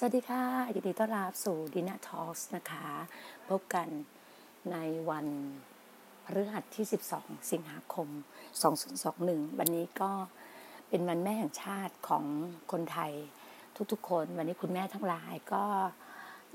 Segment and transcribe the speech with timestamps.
[0.00, 0.44] สวัสดีค่ะ
[0.74, 2.86] ยินดีต้อนรับสู่ดินาทอล์กนะคะ
[3.48, 3.88] พบกัน
[4.72, 4.76] ใน
[5.10, 5.26] วัน
[6.24, 6.86] พฤหัสที่
[7.16, 8.08] 12 สิงหาคม
[8.82, 10.10] 2021 วันนี้ก็
[10.88, 12.24] เป็นวันแม่แห่งชาติของ
[12.72, 13.12] คนไทย
[13.92, 15.64] ทุกๆ คน วันนี้คุณแม่ทั้งหลายก็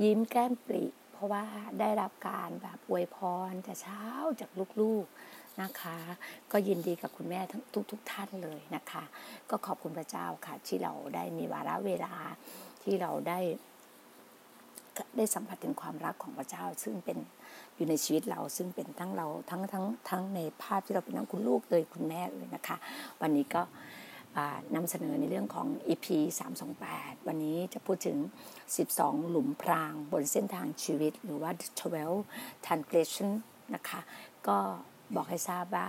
[0.03, 1.45] ยิ้มแก้มปริเพราะว่า
[1.79, 3.17] ได้รับการแบบอวยพ
[3.49, 4.03] รแต่เช้า
[4.41, 5.97] จากลูกๆนะคะ
[6.51, 9.03] ก็ยินดีกับคุณแม่ทั้งทุก ๆ ท่านเลยนะคะ
[9.49, 12.15] ก็ขอบคุณพระเจ้าค่ะที่เราได้มีวาระเวลา
[12.83, 13.39] ที่เราได้
[15.17, 17.17] ได้สัมผัสถึงความรักของพระเจ้า ซึ่งเป็น
[17.75, 22.77] อยู่ในชีวิตเราซึ่งเป็นทั้งเราทั้งทั้งทั้งในภาพที่เราเป็นทั้งคุณลูกเลยคุณแม่เลยนะคะ
[23.21, 23.61] วันนี้ก็
[24.75, 26.07] นำเสนอในเรื่องของ EP
[26.71, 28.17] 328 วันนี้จะพูดถึง
[28.73, 31.51] 12 หลุมพรางบนเส้นทางชีวิต หรือว่า
[32.09, 33.29] 12 transgression
[33.75, 34.01] นะคะ
[34.47, 34.57] ก็
[35.15, 35.87] บอกให้ทราบว่า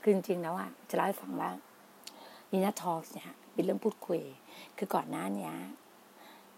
[0.00, 1.50] คือจริงๆแล้วอะจะเล่าให้ฟังว่า
[2.50, 4.20] นีนา Talk เนี่ยเป็นเรื่องพูดคุย
[4.78, 5.52] คือก่อนหน้านี้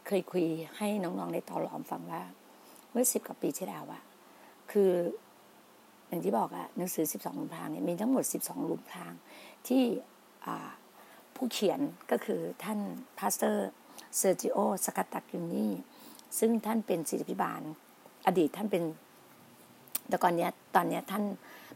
[0.06, 0.44] เคยคุย
[0.76, 2.22] ให้น้องๆในเตาหลอมฟังว่า
[2.90, 4.02] เมื่อสิบกว่าปีที่แล้วอะ
[4.70, 4.90] คือ
[6.08, 9.12] อย่างที่บอกอะหนังสือ 12หลุมพรางเนี่ยมีทั้งหมด 12หลุมพราง
[9.68, 9.82] ที่
[11.34, 12.78] ผู้เขียนก็คือท่าน
[13.18, 13.70] Pastor
[14.16, 15.68] เซอร์จิโอสกัตตักยูนี
[16.38, 17.62] ซึ่งท่านเป็นศิษยาภิบาล
[18.26, 18.82] อดีตท่านเป็น
[20.08, 21.24] แต่ก่อนเนี้ยตอนเนี้ยท่าน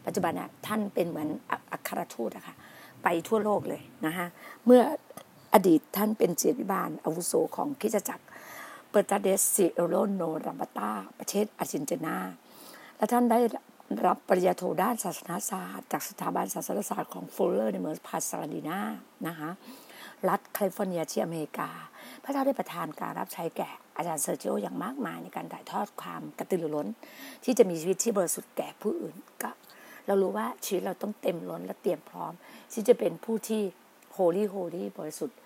[0.05, 2.55] ปัจจุบันน่ะท่านเป็นเหมือนอัอัครทูตอะค่ะ
[3.03, 4.27] ไปทั่วโลกเลยนะคะ
[4.65, 4.81] เมื่อ
[5.57, 8.25] อดีตท่านเป็นศิษยาภิบาลอาวุโสของคริสตจักร
[8.89, 12.17] เปอร์ตาเดสซิโอโลโนรัมบาตาประเทศอาร์เจนตินา
[12.97, 13.39] และท่านได้
[14.05, 18.79] รับปริญญาโทด้านศาสนศาสตร์ จากสถาบันศาสนศาสตร์ของฟูลเลอร์ในเมืองพาสาดีนา
[19.27, 19.49] นะคะ
[20.29, 21.69] รัฐแคลิฟอร์เนียที่อเมริกา
[22.23, 26.87] พระเจ้าได้ประทานการรับใช้แก่อาจารย์เซอร์จิโออย่างมากมายในการถ่ายทอดความกระตือรือร้น
[27.43, 29.51] ที่จะมีชีวิตที่บริสุทธิ์แก่ผู้อื่นก็
[30.05, 32.33] เรารู้ว่าชีวิตเราต้องเต็มล้นและเตรียมพร้อม
[32.73, 33.61] ที่จะเป็นผู้ที่
[34.13, 35.37] holy holy บริสุทธิ์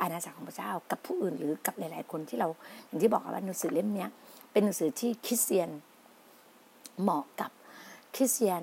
[0.00, 2.48] อาณาจักรของพระเจ้ากับผู้อื่นหรือกับหลาย ๆ คนที่เรา
[2.86, 4.06] อย่างที่บอกว่าหนังสือเล่มนี้
[4.52, 5.70] เป็นหนังสือที่คริสเตียน
[7.00, 7.50] เหมาะกับ
[8.14, 8.62] คริสเตียน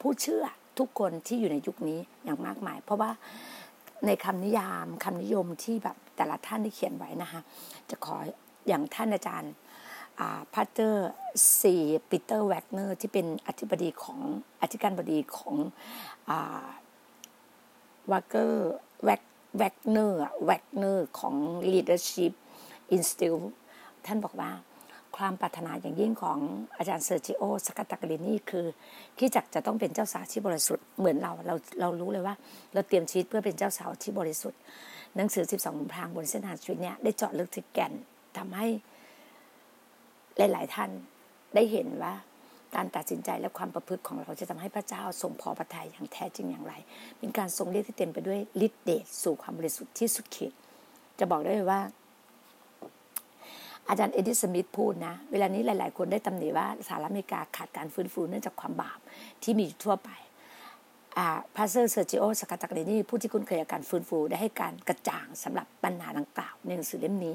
[0.00, 0.44] ผู้เชื่อ
[0.78, 3.10] ทุกคนที่อยู่ในยุคนี้อย่างมากมาย เพราะว่า
[4.06, 7.40] ในคำนิยามคำนิยมที่แบบแต่ละท่านที่เขียนไว้นะคะ
[7.90, 8.16] จะขอ
[8.68, 9.52] อย่างท่านอาจารย์
[10.54, 11.10] Pastor
[11.58, 11.74] ซี
[12.10, 14.20] ปีเตอร์แวกเนอร์ที่เป็นอธิบดีของ
[14.62, 15.56] อธิการบดีของ
[18.10, 18.72] วากเกอร์
[19.04, 19.22] แวก
[19.56, 21.34] แวกเนอร์แวกเนอร์ของ
[21.72, 22.32] Leadership
[22.96, 23.46] Institute
[24.06, 24.50] ท่านบอกว่า
[25.16, 26.38] ความปรารถนาอย่างยิ่งของ
[26.76, 28.66] อาจารย์เซอร์จิโอสกัตตากรินี่คือ
[29.18, 32.34] ที่จักจะต้องเป็นเจ้าสาวที่บริสุทธิ์เหมือนเราเราเรารู้เลยว่า
[32.72, 34.58] เราเตรียมชีวิตเพื่อเป็นเจ้าสาวที่บริสุทธิ์
[35.16, 37.92] หนังสือ 12พรางบนเส้นทางชีวิตเนี่ยได้เจาะลึกถึงแก่น
[38.36, 38.66] ทำให้
[40.36, 40.90] หลาย ๆ ท่าน
[41.54, 42.14] ได้เห็นว่า
[42.76, 46.74] การตัดสินใจและความประพฤติของเราจะทำให้พระเจ้าทรงพอพระทัยอย่างแท้จริงอย่างไร
[47.18, 50.52] เป็นการทรงเรียกที่เต็มไปด้วยฤทธิเดชสู่ความบริสุทธิ์ที่สุดขีด
[51.18, 51.80] จะบอกได้เลยว่า
[53.88, 58.98] อาจารย์เอ็ดดี้สมิธพูดนะ เวลานี้หลาย ๆ คนได้ตำหนิว่าสหรัฐอเมริกาขาดการฟื้นฟูเนื่องจากความบาป
[59.42, 60.10] ที่มีอยู่ทั่วไป
[61.56, 67.34] Pastor เซอร์จิโอสกัตากรนี่ผู้ที่คุ้นเคยกับการฟื้นฟูได้ให้การกระจ่างสำหรับปัญหาดังกล่าวในหนังสือเล่มนี้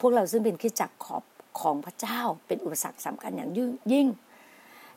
[0.00, 1.24] พวกเราซึ่งเป็นคริสตจักรของ
[1.60, 3.50] ของพระเจ้าเป็นอุปสรรคสำคัญอย่าง
[3.92, 4.08] ยิ่ง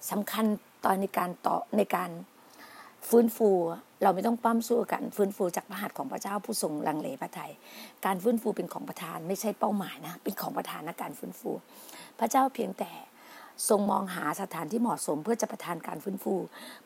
[0.10, 0.46] สำคัญ
[0.86, 2.12] ตอนในการต่อในการ
[3.10, 3.50] ฟื้นฟู
[4.04, 7.52] เราไม่ต้องปล้ำสู้กันฟื้นฟูจากพระหัตถ์ของพระเจ้าผู้ทรงลังเลพระทัย
[8.06, 11.50] การฟื้นฟูเป็นของประทานไม่ใช่เป้าหมายนะเป็นของประทานนะการฟื้นฟู
[12.20, 12.92] พระเจ้าเพียงแต่
[13.70, 16.34] ทรงมองหาสถานที่เหมาะสมเพื่อจะประทานการฟื้นฟู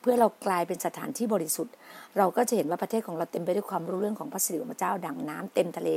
[0.00, 1.74] เพื่อเรากลายเป็นสถานที่บริสุทธิ์
[2.18, 5.90] เราก็จะเห็นว่าประเทศของเราเต็มไปด้วยความรู้เรื่องของพระสิริของพระเจ้าดังน้ำเต็มทะเล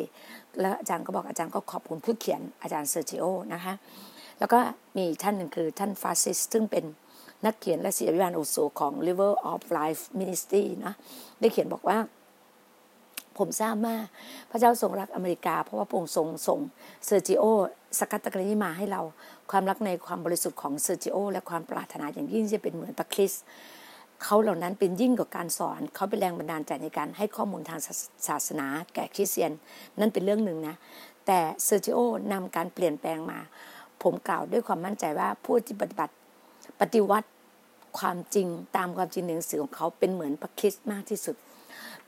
[0.62, 3.24] แล้วอาจารย์ก็บอกอาจารย์ก็ขอบคุณผู้เขียนอาจารย์เซอร์จิโอ
[3.54, 3.74] นะคะ
[4.40, 4.60] แล้วก็
[4.98, 6.86] มีท่านหนึ่งคือท่านฟาซิสซึ่งเป็น
[7.46, 10.94] นักเขียนและศิลปินอุโสของ River of Life Ministry นะ
[11.40, 11.98] ได้เขียนบอกว่า
[13.38, 13.96] ผมทราบว่า
[14.50, 16.60] พระเจ้าทรงรักอเมริกา เพราะว่าพระองค์ทรงส่ง
[17.06, 17.44] เซอร์จิโอ
[18.00, 19.02] สกัตตะกรนีมาให้เรา
[19.52, 23.44] ความรักในความบริสุทธิ์ของเซอร์จิโอและความปรารถนาอย่างยิ่งจะเป็นเหมือนพระคริสต์
[24.24, 27.80] เขาเหล่านั้นเป็นยิ่งกว่าการสอน เขาเป็นแรงบันดาลใจในการให้ข้อมูลทาง
[28.28, 29.52] ศาสนาแก่คริสเตียน
[30.00, 30.76] นั่นเป็นเรื่องหนึ่งนะ
[31.28, 31.98] แต่เซอร์จิโอ
[32.34, 33.40] นำการเปลี่ยนแปลงมา
[34.04, 36.14] ผมกล่าวด้วยความมั่นใจว่าผู้ที่ปฏิบัติ
[36.80, 37.30] ปฏิวัติ
[38.00, 38.48] ความจริง
[38.78, 41.36] ตามความจริงในหนังสือของเขาเป็นเหมือนพระคริสต์มากที่สุด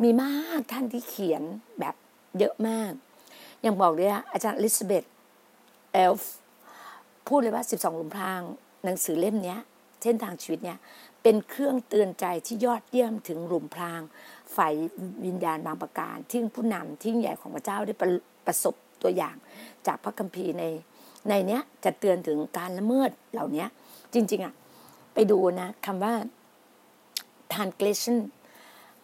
[0.02, 1.44] มีมากท่านที่เขียน
[1.80, 1.96] แบบ
[2.38, 2.92] เยอะมาก
[3.66, 5.06] ย่างบอกเลยอาจารย์ลิซเบต
[5.94, 6.34] เอลฟ์
[7.28, 8.42] พูดเลยว่า 12 หลุมพราง
[8.86, 9.58] หนังสือเล่มนี้
[10.02, 10.78] เส้นทางชีวิตเนี่ย
[11.24, 14.02] เป็นเครื่องเตือนใจที่ยอดเยี่ยมถึงหลุมพราง
[14.56, 14.74] ฝ่าย
[15.26, 18.10] วิญญาณบางประการ ที่ผู้นำที่ใหญ่ของพระเจ้าได้ประ
[18.46, 19.36] ประสบตัวอย่าง
[19.88, 20.64] จากพระคัมภีร์ใน
[21.30, 23.66] ในเนี้ยจะเตือนถึงการละเมิดเหล่านี้
[24.14, 24.54] จริง ๆอะ
[25.14, 26.14] ไปดูนะคำว่า
[27.54, 28.18] transgression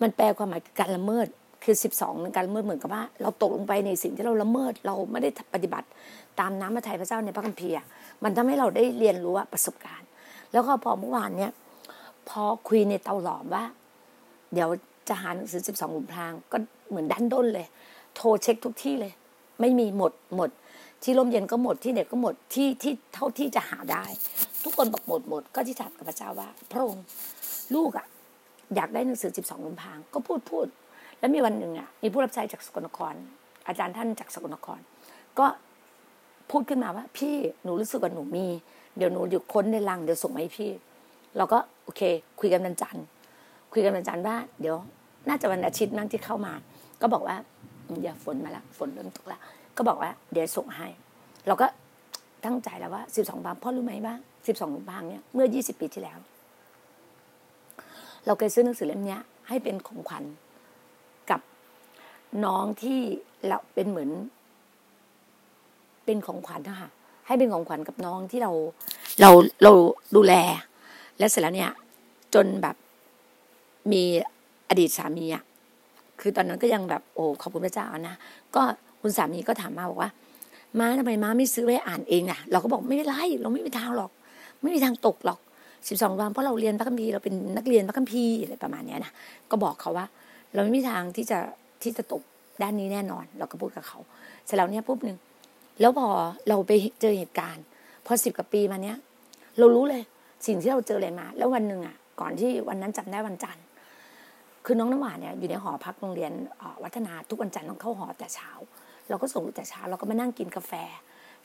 [0.01, 1.27] มันแปลความหมายการละเมิด
[1.63, 5.88] คือสิบสองการละเมิดเหมือนกับว่า เราตกลงไปในสิ่งที่เราละเมิดเราไม่ได้ปฏิบัติ
[6.39, 7.75] ตามน้ำพระทัยพระเจ้าในพระคัมภีร์
[8.24, 10.07] มันทำให้เราได้เรียนรู้ประสบการณ์
[10.51, 11.51] แล้วก็พอเมื่อวานเนี่ย
[12.29, 13.63] พอคุยในเตาหลอมว่า
[14.53, 14.69] เดี๋ยว
[15.07, 16.57] จะหาหนังสือสิบสองหลุมพรางก็
[16.89, 17.67] เหมือนดันด้นเลย
[18.15, 19.13] โทรเช็คทุกที่เลย
[19.59, 20.50] ไม่มีหมดหมด
[21.04, 24.06] ที่ลมเย็นก็หมดที่เน็ตก็หมดที่ที่เท่าที่จะหาได้
[24.63, 27.06] ทุกคนบอกหมดหมดก็ที่ถามกับพระเจ้าว่า พระองค์
[27.75, 28.08] ลูกอะ
[28.75, 30.68] อยากได้หนังสือสิบสองลมพาง ก็พูดพูด
[31.20, 33.13] แล้วมีวันหนึ่งอะมีผู้รับใช้จากสกลนคร
[33.68, 34.80] อาจารย์ท่านจากสกลนคร
[35.39, 35.46] ก็
[36.51, 38.46] พูดขึ้นมาว่า พี่หนูรู้สึกว่าหนูมี
[38.98, 40.70] เดี๋ยวหนูอยู่ค้นในลังเดี๋ยวส่งมาให้พี่
[41.38, 42.01] เราก็โอเค
[42.39, 43.06] คุยกันวันจันทร์
[43.74, 44.75] คุยกันวันจันทร์ว่าเดี๋ยว
[45.27, 46.54] น่าจะวันอาทิตย์นั่งที่เข้ามา
[47.01, 47.36] ก็บอกว่า
[48.04, 49.42] อย่าฝนมาล้วฝนเริ่มตกแล้ว
[49.77, 50.88] ก็บอกว่า เดี๋ยวส่งให้
[51.48, 51.67] เราก็
[52.46, 54.15] ตั้งใจแล้วว่าสิบสองบางพ่อรู้ไหมว่า
[54.48, 56.17] สิบสองบางเนี่ยเมื่อยี่สิบปีที่แล้ว
[58.25, 59.17] เราเคยซื้อหนังสือเล่มนี้
[59.48, 60.24] ให้เป็นของขวัญ
[61.29, 61.41] กับ
[62.46, 63.00] น้องที่
[63.48, 64.10] เราเป็นเหมือน
[66.05, 66.89] เป็นของขวัญนะคะ
[67.27, 68.51] ให้เป็นของขวัญกับน้องที่เรา
[69.22, 69.29] เรา
[69.63, 69.72] เรา
[70.15, 70.34] ดูแล
[71.19, 71.72] และเสร็จแล้วเนี่ย
[72.34, 72.75] จนแบบ
[73.91, 74.03] มี
[74.69, 75.43] อดีตสามีอะ
[76.19, 78.15] คือตอนนั้นก็ยังแบบโอ้ขอบคุณพระเจ้านะ
[78.55, 78.63] ก็
[79.01, 80.12] คุณสามีก็ถามมาบอกว่า
[80.80, 84.12] ม้าทำไมม้าไม่ซื้อไว้อ่านเองอะ เราก็บอกไม่เป็นไรเราไม่มีทางหรอก
[84.62, 85.39] ไม่มีทางตกหรอก
[85.88, 89.12] สิบสองวันเพราะเราเรียนพระคัมภีร์เราเป็นนักเรียนพระคัมภีร์อะไรประมาณเนี้ยนะ
[89.51, 90.06] ก็บอกเขาว่า
[90.54, 91.39] เราไม่มีทางที่จะ
[91.84, 92.22] ที่จะตก
[92.62, 94.00] ด้านนี้แน่นอน เราก็พูดกับเขา
[94.46, 95.18] เสร็จแล้วเนี่ยปุ๊บหนึ่ง
[95.80, 96.08] แล้วพอ
[96.48, 97.63] เราไปเจอเหตุการณ์
[98.06, 98.98] พอสิบกว่าปีมาเนี้ย
[99.60, 100.04] เรารู้เลย
[100.46, 103.63] สิ่งที่เราเจออะไรมา แล้ววันหนึ่งอะ ก่อนที่วันนั้นจำได้วันจันทร์
[104.66, 106.32] คือน้องน้ำหวานเนี่ยอยู่ในหอพักโรงเรียน
[106.84, 108.51] วัฒนาทุกวันจันทร์ต้องเข้าหอแต่เช้า
[109.09, 110.73] เราก็ส่งลูกแต่เช้าเราก็มานั่งกินกาแฟ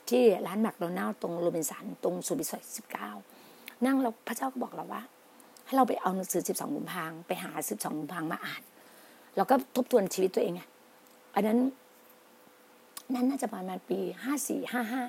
[0.09, 3.09] ที่ร้านแมคโดนัลล์ตรงโรบินสันตรงสุบิซอยสิบเก้า
[3.85, 5.01] นั่งแล้วพระเจ้าก็บอกเราว่า
[5.65, 8.61] ให้เราไปเอาหนังสือสิบสองกุมภางไปหาสิบสองกุมภางมาอ่าน
[9.35, 10.61] เราก็ทบทวนชีวิตตัวเองไง
[11.35, 11.59] อันนั้น
[13.13, 15.03] นั่นน่าจะประมาณปีห้าสี่ห้าห้า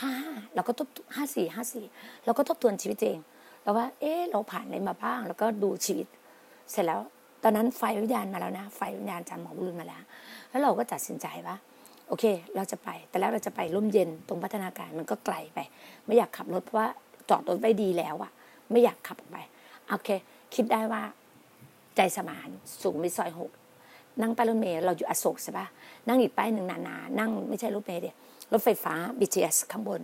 [0.00, 1.84] ห้าห้าเราก็ทบห้าสี่ห้าสี่
[2.24, 3.18] เราก็ทบทวนชีวิตเอง
[3.62, 6.06] แล้วว่า เอ๊ะเราผ่านอะไรมาบ้าง แล้วก็ดูชีวิต
[6.70, 7.00] เสร็จแล้ว
[7.42, 10.02] ตอนนั้นไฟวิญญาณมาแล้วนะ ไฟวิญญาณจำหมอบุญมาแล้ว
[10.50, 11.56] แล้วเราก็ตัดสินใจว่า
[12.10, 12.24] โอเค
[12.56, 15.58] เราจะไป แต่แล้วเราจะไปร่มเย็นตรงพัฒนาการมันก็ไกลไป
[16.06, 16.88] ไม่อยากขับรถเพราะว่า
[17.30, 18.30] จอดรถไว้ดีแล้วอะ
[18.70, 19.38] ไม่อยากขับออกไป
[19.88, 20.10] โอเค
[20.54, 21.02] คิดได้ว่า
[21.96, 22.48] ใจสมาน
[22.82, 23.50] สูงไปซอยหก
[24.20, 25.66] นั่งป้ายรถเมล์เราอยู่อโศกใช่ปะ
[26.08, 28.14] นั่งอีกป้ายหนึ่งนาๆนั่งไม่ใช่รถเมล์เดีย
[28.52, 30.00] รถไฟฟ้า BTS ข้างบน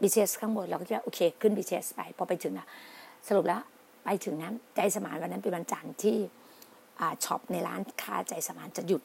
[0.00, 2.66] BTS ข้างบน เราก็คิดว่าโอเค ขึ้น BTS ไป พอไปถึงอะ
[3.28, 3.62] สรุปแล้ว
[4.04, 6.16] ไปถึงนั้นใจสมานวันนั้นเป็นวันจันทร์ที่
[7.24, 9.02] ช็อปในร้านค้าใจสมานจะหยุด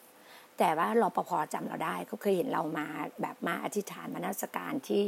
[0.59, 2.85] แต่ว่ารอปภจำเราได้เขาเคยเห็นเรามา
[3.21, 5.03] แบบมาอธิษฐานมานัสการที่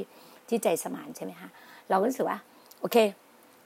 [0.48, 1.50] ที่ใจสมานใช่ไหมคะ
[1.90, 2.40] เราก็รู้สึกว่า
[2.82, 2.98] โอเค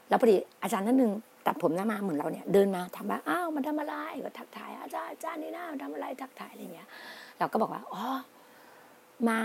[0.09, 1.12] แล้วพอดีอาจารย์ท่านหนึ่ง
[1.45, 3.95] ตัดผมหน้ามาเหมือนเราเนี่ยเดินมาทำว่าอ้าวมันทำอะไร
[4.25, 6.88] ก็ทักทายอาจารย์อาจารย์นี่นะมันทำอะไรทักทายอะไรเงี้ย
[7.39, 8.03] เราก็บอกว่าอ๋อ
[9.27, 9.38] มา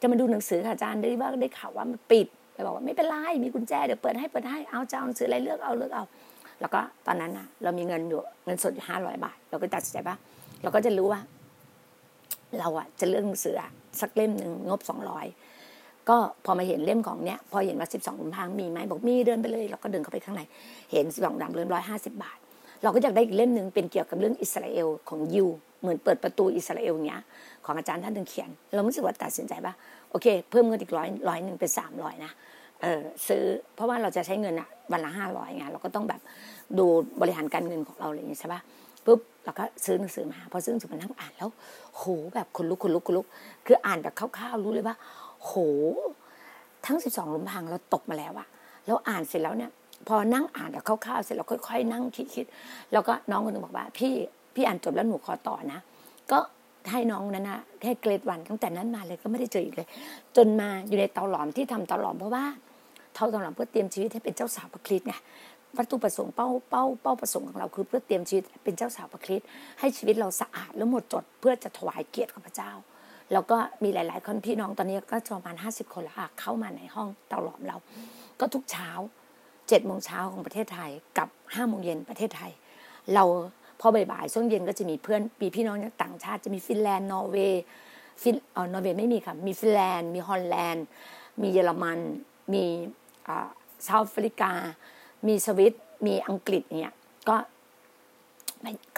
[0.00, 6.04] จะมาดูหนังสือค่ะอาจารย์ได้ว่าได้ข่าวว่ามันปิดไปบอกว่าไม่เป็นไรมีกุญแจเดี๋ยวเปิดให้เปิดให้เอาจะเอาหนังสืออะไรเลือกเอาเลือกเอา
[6.60, 10.16] แล้วก็ตอนนั้นน่ะ เรามีเงินอยู่เงินสดอยู่ห้าร้อยบาท เราก็ตัดสินใจว่า
[10.62, 11.20] เราก็จะรู้ว่า
[12.60, 13.70] เราอะจะเลือกหนังสืออะ
[14.00, 15.26] สักเล่มหนึ่งงบสองร้อย
[16.08, 20.42] ก็พอมาเห็นเล่มของเนี้ย พอเห็นว่าสิบสองกุมภาพันธ์มีไหมบอกมีเดินไปเลยเราก็เดินเข้าไปข้างใน
[20.92, 22.38] เห็นสิบสองดำเล่มร้อยห้าสิบบาท
[22.82, 25.46] เราก็อยากได้อีกเล่มหนึ่งเป็นเกี่ยวกับเรื่องอิสราเอลของยู
[25.80, 27.20] เหมือนเปิดประตูอิสราเอลเนี้ย
[27.64, 29.74] ของอาจารย์ท่านหนึ่งเขียน เรารู้สึกว่าตัดสินใจว่า
[30.10, 32.32] โอเค เพิ่มเงินอีกร้อยร้อยหนึ่งเป็นสามร้อยนะ
[32.82, 33.44] เออซื้อ
[33.74, 36.20] เพราะว่าเราจะใช้เงินอะวันละห้าร้อยไงเราก็ต้องแบบ
[36.78, 36.86] ดู
[37.20, 38.60] บริหารการเงินของเราอะไรอย่างนี้ใช่ปะ
[39.06, 41.48] ปุ๊บเราก็ซื้อหนังสือมาพอซื้อหนังสือมานั่งอ่านแล้ว
[41.96, 43.26] โหแบบคนลุกคนลุกคนลุก
[43.66, 44.96] คืออ่านแบบคร่าวๆรู้เลยว่า
[45.42, 45.52] โห
[46.86, 48.46] ทั้งสิบสองลมพังเราตกมาแล้วอะ
[48.86, 49.70] แล้วอ่านเสร็จแล้วเนี่ย
[50.08, 54.14] พอนั่งอ่านแบบคร่าวๆเสร็จเราค่อยๆนั่งคิดๆแล้วก็น้องคนนึงบอกว่า พี่
[54.54, 55.80] พี่อ่านจบแล้วหนูขอต่อนะ
[56.30, 56.38] ก็
[56.90, 59.88] ให้น้องนั้นนะให้เกรดวันตั้งแต่นั้นมาเลยก็ไม่ได้เจออีกเลย
[60.36, 62.44] จนมาอยู่ในเตาหลอมที่ทำเตาหลอมเพราะว่า
[63.14, 65.14] เตาหลอมเพื่อเตรียมชีวิตให้เป็นเจ้าสาวพระคริสต์ไง
[65.76, 69.46] วัตถุประสงค์เป้าเป้าเป้าประสงค์ของเราคือเพื่อเตรียมชีวิตเป็นเจ้าสาวพระคริสต์
[69.80, 72.72] ให้ชีวิตเราสะอาดและหมดจดเพื่อจะถวายเกียรติกับพระเจ้า
[73.32, 77.76] แล้วก็มีหลาย ๆ คนพี่น้องตอนนี้ก็ประมาณห้าสิบคนแล้วค่ะเข้ามาในห้องเตาหลอมเรา
[78.40, 78.90] ก็ทุกเช้า
[79.68, 82.50] เจ็ดโมงเช้าของประเทศไทยกับห้าโมงเย็นประเทศไทย
[83.14, 83.24] เรา
[83.80, 87.62] พอบ่ายๆช่วงเย็นก็จะมีเพื่อนมีพี่น้องจากต่างชาติจะมีฟินแลนด์นอร์เวย์
[88.22, 90.84] ฟินเออนอร์เวย์ไม่มีค่ะมีฟินแลนด์มีฮอลแลนด์
[91.42, 91.98] มีเยอรมัน
[92.52, 92.64] มี
[93.28, 93.48] อ่า
[93.84, 94.52] เซาท์แอฟริกา
[95.28, 95.72] มีสวิต
[96.06, 96.92] มีอังกฤษเนี่ย
[97.28, 97.36] ก็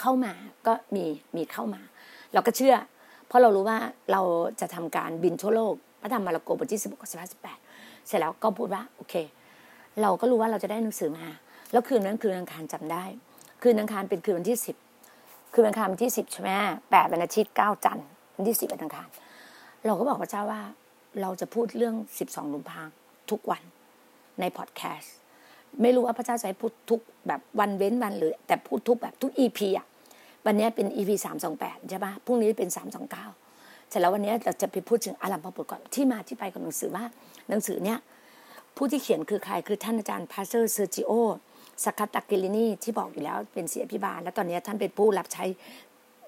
[0.00, 0.32] เข้ามา
[0.66, 1.04] ก็มี
[1.36, 1.82] มีเข้ามา
[2.32, 2.76] เราก็เชื่อ
[3.26, 3.78] เพราะเรารู้ว่า
[4.12, 4.22] เรา
[4.60, 7.58] จะทำการบินทั่วโลกพระธรรมมาระโกบทที่สิบหกสิบห้าสิบแปด
[8.06, 9.14] เสร็จแล้วก็พูดว่าโอเค
[10.02, 11.26] เราก็รู้ว่าเราจะได้หนังสือมา
[11.72, 13.04] แล้วคืนนั้นคืนอังคารจำได้
[13.62, 14.76] คืนอังคารเป็นคืนวันที่สิบ
[15.54, 16.50] คืนอังคารวันที่สิบใช่ไหม
[16.90, 18.06] แปดวันอาทิตย์เก้าจันทร์
[18.36, 19.08] วันที่สิบวันอังคาร
[19.86, 20.62] เราก็บอกพระเจ้าว่า
[21.20, 22.88] เราจะพูดเรื่องสิบสองลุมพาง
[23.30, 23.62] ทุกวัน
[24.40, 25.14] ในพอดแคสต์
[25.82, 29.86] ไม่รู้ว่าพระเจ้าให้พูดทุกแบบวันเว้นวันหรือ แต่พูดทุกแบบทุกอีพีอะ
[30.46, 33.26] วันนี้เป็น EP สามสองแปดใช่ปะพรุ่งนี้เป็นสามสองเก้า
[33.88, 37.04] เสร็จแล้ววันนี้เราจะไปพูดถึงอารัมพบทก่อนที่มาที่ไปของหนังสือว่า
[37.48, 37.98] หนังสือเนี้ย
[38.76, 41.10] ผู้ที่เขียนคือใครคือท่านอาจารย์ Pastor เซอร์จิโอ
[41.84, 45.44] สกัตตากิลินีที่บอกอยู่แล้วเป็นศิษยาภิบาล แล้วตอนนี้ท่านเป็นผู้รับใช้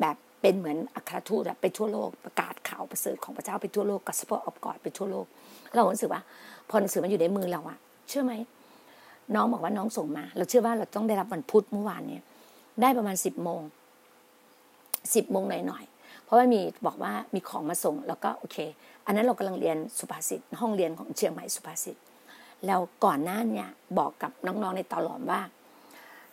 [0.00, 5.26] แบบเป็นเหมือนอัครทูตไปทั่วโลกประกาศข่าวประเสริฐของพระเจ้าไปทั่วโลก gospel of God ไปทั่วโลก
[5.74, 6.22] เรารู้สึกว่า
[6.68, 7.78] พอหนังสือมันอยู่ในมือเราอะ
[8.08, 8.32] เชื่อไหม
[9.34, 12.22] น้องบอกว่าน้องส่งมา เราเชื่อว่าเราต้องได้รับวันพุธเมื่อวานเนี่ย
[12.82, 13.60] ได้ประมาณสิบโมง
[15.14, 18.56] สิบโมงหน่อยๆเพราะว่ามีบอกว่ามีของมาส่ง แล้วก็โอเค
[19.06, 21.96] อันนั้นเรากำลังเรียนสุภาษิตห้องเรียนของเชียงใหม่สุภาษิต
[22.66, 23.68] แล้วก่อนหน้าเนี่ย
[23.98, 25.40] บอกกับน้องๆในตอหลอมว่า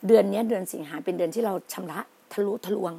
[0.08, 2.00] เดือนนี้เดือนสิงหาเป็นเดือนที่เราชำระ
[2.34, 2.94] ทะลุทะลวง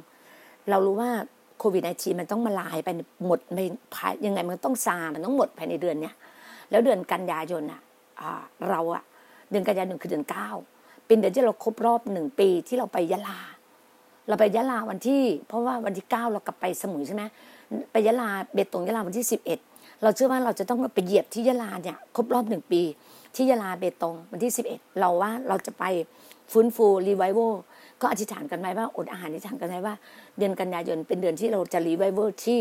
[0.69, 1.11] เรารู้ว่า
[1.59, 2.89] โควิด -19 มันต้องมาลายไป
[3.25, 3.63] หมดไม่
[3.93, 6.15] ภายยังไงมันต้องซา มันต้องหมดภายในเดือนเนี้ย
[6.71, 7.81] แล้วเดือนกันยายนอะ
[8.69, 9.03] เราอะ
[9.49, 10.49] เดือนกันยายนคือเดือนเก้า
[11.07, 13.39] เป็นเดือนที่เราครบรอบหนึ่งปีที่เราไปยะลา
[14.27, 17.23] เราไปยะลาวันที่ เพราะว่าวันที่เก้าเรากลับไปสมุยใช่ไหม
[17.91, 19.59] ไปยะลาเบตงยะลาวันที่สิบเอ็ด
[20.03, 22.81] เราเชื่อว่าเราจะต้องไปเหยียบที่ยะลาเนี่ยครบรอบหนึ่งปี
[23.35, 25.83] ที่ยะลาเบตงวันที่สิบเอ็ดเราว่าเราจะไป
[26.51, 27.39] ฟื้นฟูรีไวโว
[28.01, 29.95] ก็อธิษฐานกันไว้ว่าอดอาหารอธิษฐานกันไว้ว่า
[30.37, 32.59] เดือนกันยายนเป็นเดือนที่เราจะรีไวโวที่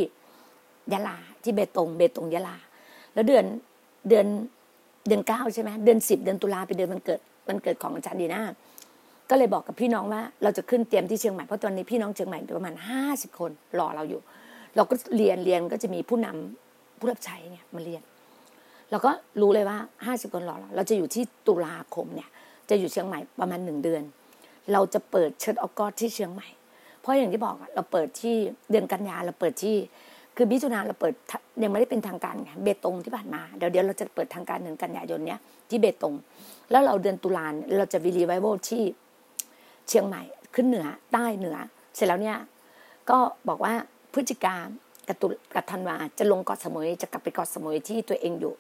[0.93, 2.57] ยะลาที่เบตงเบตงยะลา
[3.15, 3.45] แล้วเดือน
[4.09, 4.27] เดือน
[5.09, 8.43] เดือนเก้าใช่ไหมเดือนสิบเดือนตุลาเป็นเดือนมันเกิดมันเกิดของอาจารย์ดีนา
[9.31, 14.21] ก็เลยบอกกับพี่น้องว่าเราจะขึ้นเตรียมที่เชียงใหม่เพราะตอนนี้พี่น้องเชียงใหม่ประมาณห้าสิบคนรอเราอยู่
[14.77, 18.03] เราก็เรียนเรียนก็จะมีผู้นำผู้รับใช้เนี่ยมาเรียน
[18.91, 19.11] เราก็
[19.41, 22.29] รู้เลยว่าห้าสิบคนรอเราเราจะอยู่ที่ตุลาคมเนี่ย
[22.71, 24.03] จะอยู่เชียงใหม่ประมาณหนึ่งเดือน
[24.73, 26.49] เราจะเปิดเชิดออกกอที่เชียงใหม่
[27.01, 28.37] เพราะอย่างที่บอกเราเปิดที่
[28.71, 29.77] เดือนกันยาเราเปิดที่
[30.37, 31.15] คือมิถุนาเราเปิด
[31.63, 36.15] ยังไม่ได้เป็นทางการไงเบตงที่ผ่านมาเดี๋ยวเดี๋ยวเราจะเปิดทางการเดือนกันยายนเนี้ยที่เบตง
[36.71, 38.83] แล้วเราเดือนตุลาเราจะวิรีไวโวที่
[39.89, 40.23] เชียงใหม่
[40.55, 41.57] ขึ้นเหนือใต้เหนือ
[41.95, 42.37] เสร็จแล้วเนี่ย
[43.11, 43.73] ก็บอกว่า
[44.13, 44.57] พฤศจิกา
[45.09, 48.55] กับตุกับธันวาจะลงเกาะสมุยจะกลับไปเกาะสมุยที่ตัวเองอยู่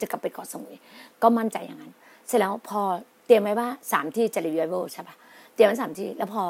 [0.00, 0.74] จะกลับไปเกาะสมุย
[1.22, 1.92] ก็มั่นใจอย่างนั้น
[2.26, 2.80] เสร็จแล้วพอ
[3.26, 5.16] เตรียมไว้ว่าสามที่จะรีวิวใช่ปะ
[5.54, 6.44] เตรียมไว้สามที่แล้วพอ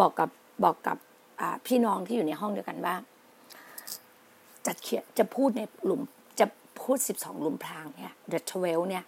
[0.00, 0.30] บอกกับ
[0.64, 0.96] บอกกับ
[1.66, 2.94] พี่น้องที่อยู่ในห้องเดียวกันว่า
[4.66, 6.02] จะเขียนจะพูดในหลุม
[6.40, 6.46] จะ
[6.80, 9.04] พูดสิบสองหลุมพรางเนี่ย The t w e l เนี่ย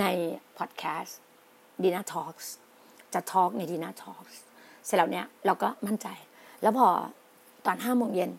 [0.00, 0.04] ใน
[0.58, 1.18] พอดแคสต์
[1.82, 2.34] ดีน่าทอล์ก
[3.14, 4.24] จะทอล์กในดีน่าทอล์ก
[4.84, 6.08] เสร็จแล้วเนี่ยเราก็มั่นใจ
[6.62, 6.86] แล้วพอ
[7.66, 8.30] ตอนห้าโมงเย็น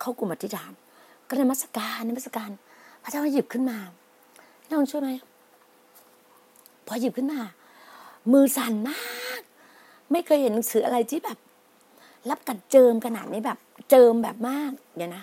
[0.00, 0.72] เข้ากลุ่มอธิษฐาน
[1.28, 2.50] ก็นมัสการนมัสการ
[3.02, 3.78] พระเจ้าหยิบขึ้นมา
[4.70, 5.10] น้องช่วยไหม
[6.86, 7.40] พอหยิบขึ้นมา
[8.32, 9.00] มือสั่นมา
[9.38, 9.40] ก
[10.12, 11.38] ไม่เคยเห็นหนังสืออะไรที่แบบ
[12.30, 13.58] รับกัดเจิมขนาดนี้แบบ
[13.90, 15.22] เจิมแบบมากเดี๋ยวนะ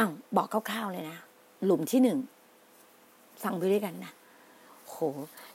[0.00, 1.18] อ้าวบอกคร่าวๆเลยนะ
[1.64, 2.18] หลุมที่หนึ่ง
[3.42, 4.12] ฟังไปด้วยกันนะ
[4.88, 4.96] โห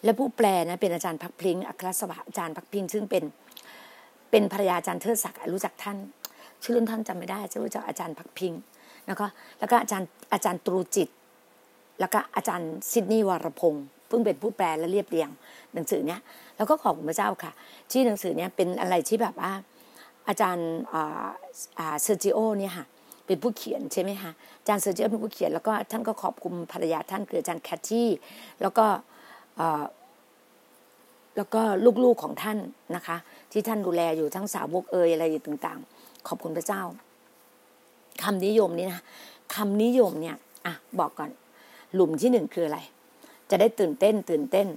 [0.03, 3.23] แล้วผู้แปลนะเป็นอาจารย์พักพิงอัครสวะอาจารย์พักพิงซึ่งเป็น
[4.31, 5.97] เป็นภรรยาอาจารย์เทิดศักดิ์รู้จักท่าน
[6.63, 8.53] ชื่อรุ่นท่านจำไม่ได้จะรู้จักอาจารย์พักพิง
[9.07, 9.25] แล้วก็
[9.59, 11.09] แล้วก็อาจารย์อาจารย์ตรูจิต
[11.99, 15.29] แล้วก็อาจารย์ซิดนีย์วรพงศ์เพิ่งเป็นผู้แปลและเรียบเรียง
[15.73, 16.19] หนังสือเนี้ย
[16.57, 17.51] แล้วก็ขอบคุณพระเจ้าค่ะ
[17.91, 19.51] ที่หนังสือเนี้ยเป็นอะไรที่แบบว่า
[20.27, 20.69] อาจารย์
[22.01, 22.85] เซอร์จิโอเนี่ยค่ะ
[23.25, 28.09] เป็นผู้เขียนใช่ไหมคะอาจารย์เซอร์จิโอเป็นผู้เขียน แล้วก็ท่านก็ขอบคุณภรรยาท่านคืออาจารย์แคทที่
[28.61, 28.85] แล้วก็
[31.37, 31.61] แล้วก็
[32.03, 32.57] ลูกๆของท่าน
[32.95, 33.17] นะคะ
[33.51, 36.81] ที่ท่านดูแลอยู่ทั้งสาวกเอยอะไรต่างๆ ขอบคุณพระเจ้า
[38.23, 39.01] คำนิยมนี้นะ
[39.55, 40.35] คำนิยมเนี่ย
[40.65, 41.29] อะบอกก่อน
[41.93, 42.79] หลุมที่หนึ่งคืออะไร
[43.49, 44.67] จะได้ตื่นเต้น ตื่นเต้น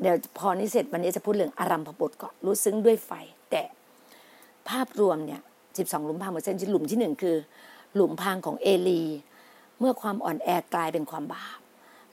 [0.00, 3.10] เดี๋ยวพอนี้เสร็จวันนี้จะพูดเรื่องอารัมพบทก่อนรู้ซึ้งด้วยไฟ
[3.50, 3.62] แต่
[4.68, 5.40] ภาพรวมเนี่ย
[5.78, 7.36] สิบสองหลุมพรางเปอร์เซ็นต์หลุมที่หนึ่งคือ
[7.94, 9.02] หลุมพรางของเอลี
[9.78, 11.58] เมื่อความอ่อนแอกลายเป็นความบาป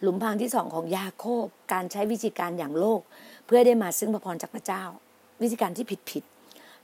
[0.01, 3.01] หลุมพรางที่สองของยาโคบ การใช้วิธีการอย่างโลก
[3.45, 4.83] เพื่อได้มาซึ่งพระพรจากพระเจ้า
[5.41, 6.23] วิธีการที่ผิดผิด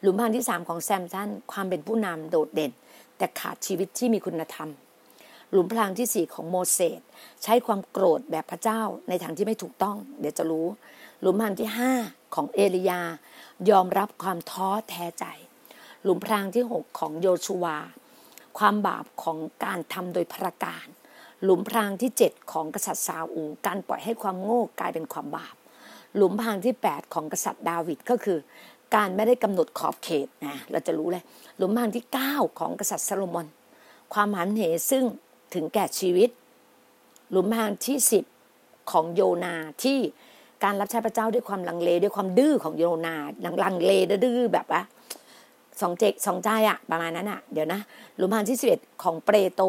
[0.02, 2.72] หลุมพรางที่สามของแซมสันความเป็นผู้นำโดดเด่น
[3.18, 4.70] แต่ขาดชีวิตที่มีคุณธรรม
[5.52, 7.02] หลุมพรางที่สี่ของโมเสส
[7.44, 10.68] ใช้ความโกรธแบบพระเจ้าในทางที่ไม่ถูกต้อง เดี๋ยวจะรู้
[11.22, 11.92] หลุมพรางที่ห้า
[12.36, 13.02] ของเอลียา
[13.70, 15.26] ยอมรับความท้อแท้ใจ
[16.04, 17.78] หลุมพรางที่หกของโยชูวา
[18.58, 20.88] ความบาปของการทำโดยพระการ
[21.44, 25.56] หลุมพรางที่เจ็ดของกษัตริย์ซาอูการปล่อยให้ความโง่กลายเป็นความบาป
[26.16, 28.40] หลุมพรางที่แปดของกษัตริย์ดาวิดก็คือ
[28.96, 31.24] การไม่ได้กำหนดขอบเขตนะเราจะรู้เลย
[31.58, 33.48] หลุมพรางที่เก้าของกษัตริย์ซาโลมอน
[34.14, 34.62] ความหันเห
[34.92, 35.04] ซึ่ง
[35.54, 36.30] ถึงแก่ชีวิต
[37.32, 38.26] หลุมพรางที่สิบ
[38.92, 40.00] ของโยนาที่
[40.64, 43.16] การรับใช้พระเจ้าด้วยความลังเลด้วยความดื้อของโยนา
[43.64, 43.92] ลังเล
[44.26, 44.82] ดื้อแบบว่า
[45.82, 47.80] สองเจกสองใจอะประมาณนั้นอะเดี๋ยวนะ
[48.18, 49.62] หลุมพรางที่สิบเอ็ดของเปรโต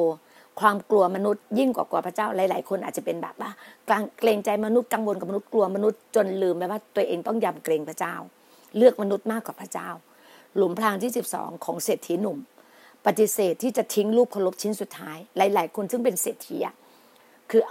[0.61, 3.51] ความกลัวมนุษย์ยิ่งกว่ากลัวพระเจ้าหลาย ๆ คนอาจจะเป็นแบบว่า
[3.89, 8.15] กลางเกรงใจมนุษย์กังวลกับมนุษย์กลัวมนุษย์จนลืมไปว่าตัวเองต้องยำเกรงพระเจ้า
[8.77, 9.89] เลือกมนุษย์มากกว่าพระเจ้า
[10.57, 12.39] หลุมพรางที่สิบสองของเศรษฐีหนุ่ม
[13.07, 16.75] ปฏิเสธที่จะทิ้งรูปเคารพชิ้นสุดท้าย หลาย ๆ คนซึ่งเป็นเศรษฐีอะ
[17.51, 17.63] คือ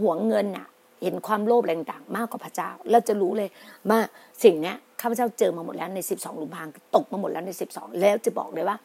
[0.00, 0.66] หวงเงินอะ
[1.02, 3.48] เห็นความโลภแรงต่างมากกว่าพระเจ้าเราจะรู้เลย
[3.90, 4.00] ว่า
[4.44, 8.76] สิ่งเนี้ย ข้าพเจ้าเจอมาหมดแล้วในสิบสองหลุมพรางตกมาหมดแล้วในสิบสองแล้วจะบอกเลยว่า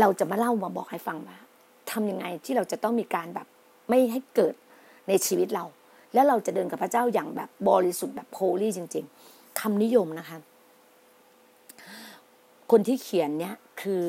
[0.00, 1.38] เราจะมาเล่ามาบอกให้ฟังว่า
[1.90, 3.46] ทำยังไงที่เราจะต้องมีการแบบ
[3.88, 4.54] ไม่ให้เกิด
[5.08, 5.64] ในชีวิตเรา
[6.14, 10.38] แล้วเราจะเดินกับพระเจ้าอย่างแบบบริสุทธิ์แบบโพลีจริง ๆคำนิยมนะคะ
[12.70, 14.06] คนที่เขียนเนี้ยคือ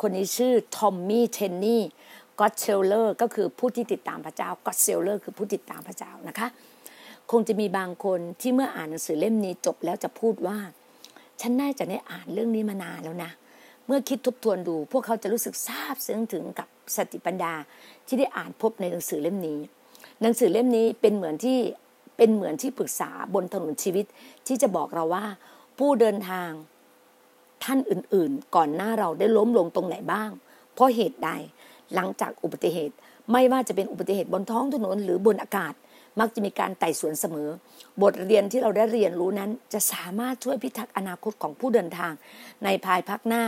[0.00, 1.82] คนนี้ชื่อทอมมี่เทนนี่
[2.38, 6.48] ก็อตเชลเลอร์ก็คือผู้ที่ติดตามพระเจ้าก็อตเชลเลอร์คือผู้ติดตามพระเจ้านะคะ
[7.30, 10.58] คงจะมีบางคนที่เมื่ออ่านหนังสือเล่มนี้จบแล้วจะพูดว่า
[11.40, 13.30] ฉันน่าจะได้อ่านเรื่องนี้มานานแล้วนะ
[13.86, 17.52] เมื่อคิดทบทวนดู พวกเขาจะรู้สึกซาบซึ้งถึงกับสติปัญญา
[18.06, 19.58] ที่ได้อ่านพบในหนังสือเล่มนี้
[20.22, 21.58] หนังสือเล่มนี้เป็นเหมือนที่
[22.16, 24.06] เป็นเหมือนที่ปรึกษาบนถนนชีวิต
[24.46, 25.24] ที่จะบอกเราว่า
[25.78, 26.50] ผู้เดินทาง
[27.64, 30.30] ท่านอื่นๆ ก่อนหน้าเราได้ล้มลงตรงไหนบ้าง
[30.74, 31.30] เพราะเหตุใด
[31.94, 32.94] หลังจากอุบัติเหตุ
[33.32, 35.74] ไม่ว่าจะเป็นอุบัติเหตุบนท้องถนนหรือบนอากาศ
[36.20, 37.48] มักจะมีการไต่สวนเสมอ
[38.02, 42.12] บทเรียนที่เราได้เรียนรู้นั้น จะสามารถช่วยพิทักษ์อนาคตของผู้เดินทาง
[42.64, 43.44] ในภายภาคหน้า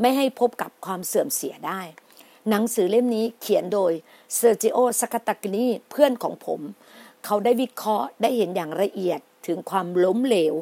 [0.00, 1.80] ไม่ให้พบกับความเสื่อมเสียได้
[2.48, 3.92] หนังสือเล่มนี้เขียนโดย
[4.36, 6.60] เซอร์จิโอสกาตากนีเพื่อนของผม
[7.24, 10.54] เขาได้วิเคราะห์ได้เห็นอย่างละเอียดถึงความล้มเหลว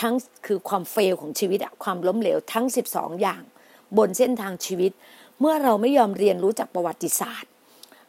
[0.00, 0.14] ทั้ง
[0.46, 3.42] คือความเฟลของชีวิตอะความล้มเหลวทั้ง 12 อย่าง
[3.98, 4.92] บนเส้นทางชีวิต
[5.40, 7.50] เมื่อเราไม่ยอมเรียนรู้จากประวัติศาสตร์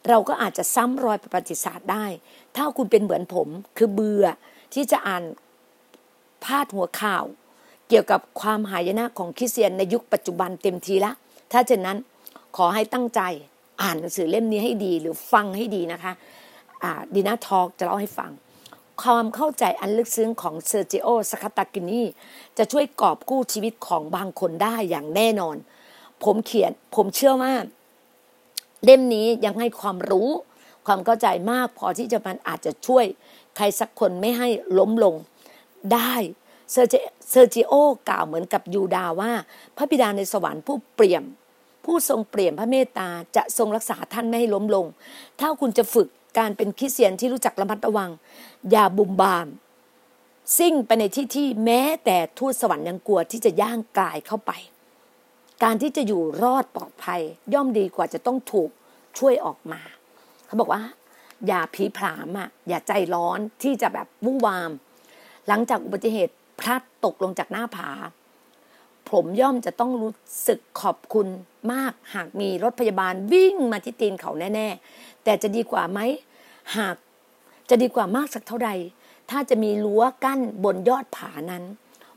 [0.08, 2.06] เราก็อาจจะซ้ำรอยประวัติศาสตร์ได้
[2.56, 4.26] ถ้าคุณเป็นเหมือนผม คือเบื่อ
[4.74, 5.22] ที่จะอ่าน
[6.44, 7.24] พาดหัวข่าว
[7.88, 11.12] เกี่ยวกับความหายนะของคริสเตียนในยุคปัจจุบันเต็มทีละ
[11.52, 11.98] ถ้าเช่นนั้น
[12.56, 13.20] ขอให้ตั้งใจ
[13.82, 16.12] อ่านหนังสือเล่มนี้ให้ดีหรือฟังให้ดีนะคะ
[17.14, 18.30] นีนา Talk จะเล่าให้ฟัง
[19.02, 22.02] ความเข้าใจอันลึกซึ้งของเซอร์จิโอสคาตากินี
[22.58, 25.56] จะช่วยกอบกู้ชีวิตของบางคนได้อย่างแน่นอน
[26.24, 27.52] ผมเขียนผมเชื่อว่า
[28.84, 30.30] เล่มนี้ยังให้ความรู้
[30.86, 33.04] ความเข้าใจมากพอที่จะมันอาจจะช่วย
[33.56, 35.14] ใครสักคนไม่ให้ล้มลง
[35.92, 36.14] ได้
[36.72, 36.76] เซ
[37.40, 37.72] อร์จิโอ
[38.08, 39.32] กล่าวเหมือนกับยูดาว่า
[39.76, 41.24] พระบิดาในสวรรค์ผู้เปี่ยม
[41.84, 44.86] ผู้ทรงเปี่ยมพระเมตตาจะทรงรักษาท่านไม่ให้ล้มลง
[45.40, 48.10] ถ้าคุณจะฝึกการเป็นคริสเตียนที่รู้จักระมัดระวัง
[48.70, 49.46] อย่าบุมบาม
[50.56, 54.52] ซิ่งไปในที่ที่แม้แต่ทูตสวรรค์ยังกลัวที่จะย่างกายเข้าไป
[55.64, 57.20] การที่จะอยู่รอดปลอดภัย
[57.54, 58.70] ย่อมดีกว่าจะต้องถูก
[59.18, 59.80] ช่วยออกมา
[60.46, 60.82] เขาบอกว่า
[61.46, 64.70] อย่าผีผามอะอย่าใจร้อนที่จะแบบวู่นวาม
[65.48, 67.90] หลังจากอุบัติเหตุพลัดตกลงจากหน้าผา
[69.10, 70.12] ผมย่อมจะต้องรู้
[70.48, 71.26] สึกขอบคุณ
[71.72, 76.00] มาก หากมีรถพยาบาลวิ่งมาที่ตีนเขาแน่ ๆ แต่จะดีกว่าไหม
[76.76, 76.96] หาก
[77.70, 78.70] จะดีกว่ามากสักเท่าใด
[79.30, 81.64] ถ้าจะมีรั้วกั้นบนยอดผานั้น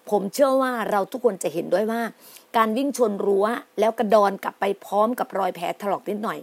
[0.09, 2.01] ผมเชื่อว่าเราทุกคนจะเห็นด้วยว่า
[2.57, 3.45] การวิ่งชนรั้ว
[3.79, 6.39] แล้วกระดอนกลับไปพร้อมกับรอยแผลถลอกนิดหน่อย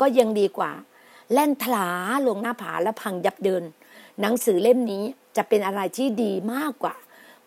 [0.00, 0.70] ก็ยังดีกว่า
[1.32, 1.88] แล่นถลา
[2.26, 3.62] ลงหน้าผาแล้วพังยับเดิน
[4.20, 5.02] หนังสือเล่มนี้
[5.36, 6.94] จะเป็นอะไรที่ดีมากกว่า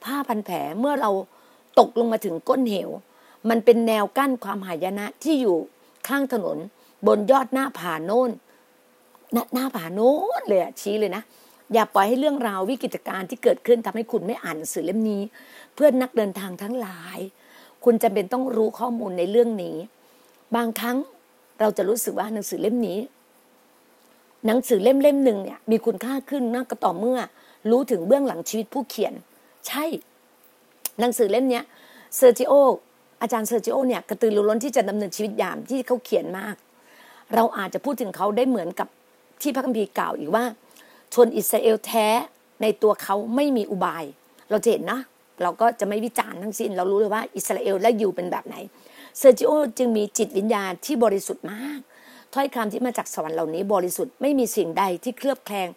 [0.04, 1.12] ผ้าพันแผลเมื่อเรา
[1.80, 2.90] ตกลงมาถึงก้นเหว
[3.50, 5.58] มันเป็นแนวกั้นความหายนะที่อยู่
[6.08, 6.58] ข้างถนน
[7.08, 8.32] บนยอดหน้าผาโน่น
[9.34, 11.24] หน้าหน้าผาโน้นเลยอะชี้เลยนะ
[11.74, 15.22] อย่าปล่อยให้เรื่องราววิกฤตการณ์ที่เกิดขึ้นทำให้คุณไม่อ่านหนังสือเล่มนี้
[15.76, 17.20] เพื่อนนักเดินทางทั้งหลาย
[17.84, 19.78] คุณจำเป็นต้องรู้ข้อมูลในเรื่องนี้
[20.56, 20.98] บางครั้ง
[21.60, 23.00] เราจะรู้สึกว่าหนังสือเล่มนี้
[24.46, 27.20] หนังสือเล่มเล่มหนึ่งเนี่ยมีคุณค่าขึ้นนะก็ต่อเมื่อ
[27.70, 29.14] รู้ถึงเบื้องหลังชีวิตผู้เขียน
[29.68, 29.84] ใช่
[31.00, 31.64] หนังสือเล่มเนี้ย
[32.18, 32.54] เซอร์จิโอ
[33.22, 36.56] อาจารย์เซอร์จิโอเนี่ยกระตือรือร้นที่จะดำเนินชีวิตยามที่เขาเขียนมาก
[37.36, 38.88] เราอาจจะพูดถึงเขาได้เหมือนกับ
[39.42, 40.44] ที่พระคัมภีร์กล่าวอีกว่า
[41.14, 42.08] ชนอิสราเอลแท้
[42.62, 44.04] ในตัวเขาไม่มีอุบาย
[44.50, 45.00] เราจะเห็นนะ
[45.42, 48.56] เราก็จะไม่วิจารณ์ทั้งสิ้น เรารู้เลยว่าอิสราเอลและยิวเป็นแบบไหน
[49.18, 51.80] เซอร์จิโอจึงมีจิตวิญญาณที่บริสุทธิ์มาก
[52.34, 55.68] ถ้อยคำที่มาจากสวรรค์เหล่านี้บริสุทธิ์ไม่มีสิ่งใดที่เคลือบแคลง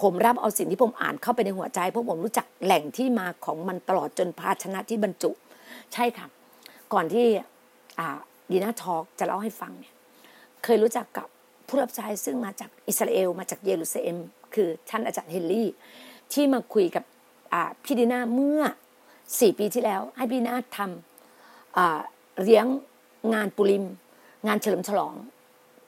[0.00, 5.30] ผมรับเอาสิ่งที่ผมอ่านเข้าไปในหัวใจ เพราะผมรู้จักแหล่งที่มาของมันตลอดจนภาชนะที่บรรจุ
[5.92, 6.26] ใช่ค่ะ
[6.92, 7.26] ก่อนที่
[8.50, 9.94] ดีน่าทอกจะเล่าให้ฟังเนี่ย
[10.64, 11.28] เคยรู้จักกับ
[11.66, 14.18] ผู้รับใช้ซึ่งมาจากอิสราเอลมาจากเยรูซาเล็ม
[14.54, 15.68] คือท่านอาจารย์เฮนรี่
[16.32, 17.04] ที่มาคุยกับ
[17.84, 18.60] พี่ดีนาเมื่อ
[19.38, 22.66] สี่ปีที่แล้ว ให้พี่นาทำเลี้ยง
[23.34, 23.84] งานปุริม
[24.46, 25.14] งานเฉลิมฉลอง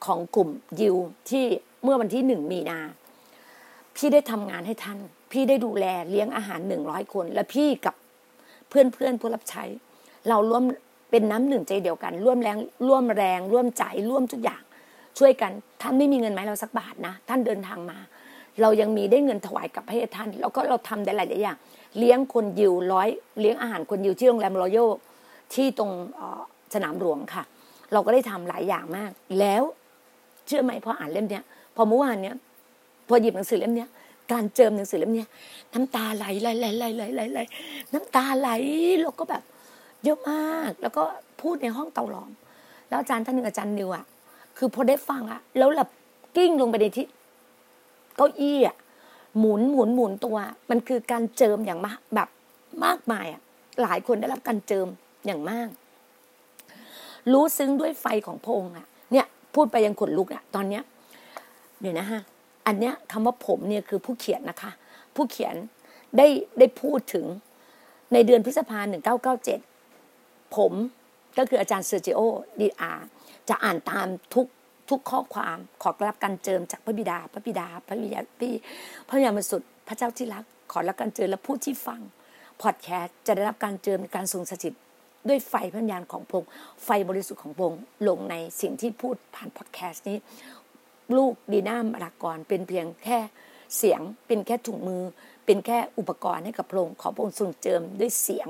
[0.05, 0.49] ของกลุ่ม
[0.81, 0.95] ยิว
[1.29, 1.45] ที่
[1.83, 2.79] เมื่อวันที่หนึ่งมีนา
[3.95, 4.97] พี่ได้ทำงานให้ท่าน
[5.31, 7.95] พี่ได้ดูแลเลี้ยงอาหารหนึ่งร้อยคน และพี่กับ
[8.69, 9.63] เพื่อนเพื่อนผู้รับใช้
[10.29, 10.63] เราร่วม
[11.11, 14.61] เป็นน้ำหนึ่งใจเดียวกัน ร่วมแรงร่วมแรง ร่วมใจร่วมทุกอย่าง
[15.19, 15.51] ช่วยกัน
[15.81, 17.97] ท่านไม่มีเงินไหมเราสักบาทนะ ท่านเดินทางมา
[18.61, 21.57] เรายังมีได้เงินถวายกับให้ท่าน แล้วก็เราทำได้หลายอย่าง
[21.97, 24.89] เลี้ยงคนยิวร้อยเลี้ยงอาหารคนยิวที่โรงแรมรอยัล
[25.53, 25.91] ที่ตรง
[26.73, 27.43] สนามหลวงค่ะ
[27.93, 29.63] เราก็ได้ทำหลายอย่างมาก แล้ว
[30.47, 31.43] เชื่อไหมพออ่านเล่มเนี้ย
[31.75, 32.35] พอเมื่อวานเนี้ย
[33.07, 33.89] พอหยิบหนังสือเล่มเนี้ย
[34.31, 35.29] การเจิมหนังสือเล่มเนี้ย
[35.73, 37.39] น้ำตาไหลไหลไหลไหลไหลไหลไหล
[37.93, 38.49] น้ำตาไหล
[39.01, 39.43] แล้วก็แบบ
[40.03, 41.03] เยอะมาก แล้วก็
[41.41, 42.31] พูดในห้องเตาหลอม
[42.87, 44.05] แล้วอาจารย์ท่านหนึ่งอาจารย์นิวอะ
[44.57, 45.89] คือพอได้ฟังอะแล้วหลับ
[46.35, 47.05] กิ้งลงไปในที่
[48.15, 48.75] เก้าอี้อะ
[49.39, 50.37] หมุนหมุนหมุนตัว
[50.69, 52.29] มันคือการเจิมอย่างมากแบบ
[52.85, 53.41] มากมายอะ
[53.81, 54.87] หลายคนได้รับการเจิม
[55.25, 55.69] อย่างมาก
[57.31, 60.83] รู้ซึ้งด้วยไฟของพงอะ เนี่ยพูดไปยังขนลุกอะตอนเนี้ย
[61.81, 62.21] เดี๋ยวนะฮะ
[62.67, 64.71] อันเนี้ยคำว่าผมเนี่ยคือผู้เขียนนะคะ
[65.15, 65.55] ผู้เขียน
[66.17, 66.27] ได้
[66.59, 67.25] ได้พูดถึง
[68.13, 69.59] ในเดือนพฤษภาหนึ่งเก้าเก้าเจ็ด
[70.55, 70.73] ผม
[71.37, 72.19] ก็คืออาจารย์เซอร์จิโอ
[72.59, 72.91] ดีอา
[73.49, 74.47] จะอ่านตามทุก
[74.89, 78.53] ทุกข้อความขอรับการเจิมจากพระบิดา พระบิดา พระบิดาพี่
[79.07, 82.01] พระยามาสุดพระเจ้าที่รัก ขอรับการเจิมและผู้ที่ฟัง
[82.61, 84.73] พอดแคสต์จะได้รับการเจิมในการทรงสถิต
[85.27, 86.43] ด้วยไฟพระญาณของพง
[86.83, 87.73] ไฟบริสุทธิ์ของพง
[88.07, 90.17] ลงในสิ่งที่พูดผ่านพอดแคสต์นี้
[91.17, 93.19] ลูกดีน่ามรากรเป็นเพียงแค่
[93.77, 95.03] เสียงเป็นแค่ถุงมือ
[95.45, 98.47] เป็นแค่อุปกรณ์ให้กับพงค์ขอพงค์ทรงเจิมด้วยเสียง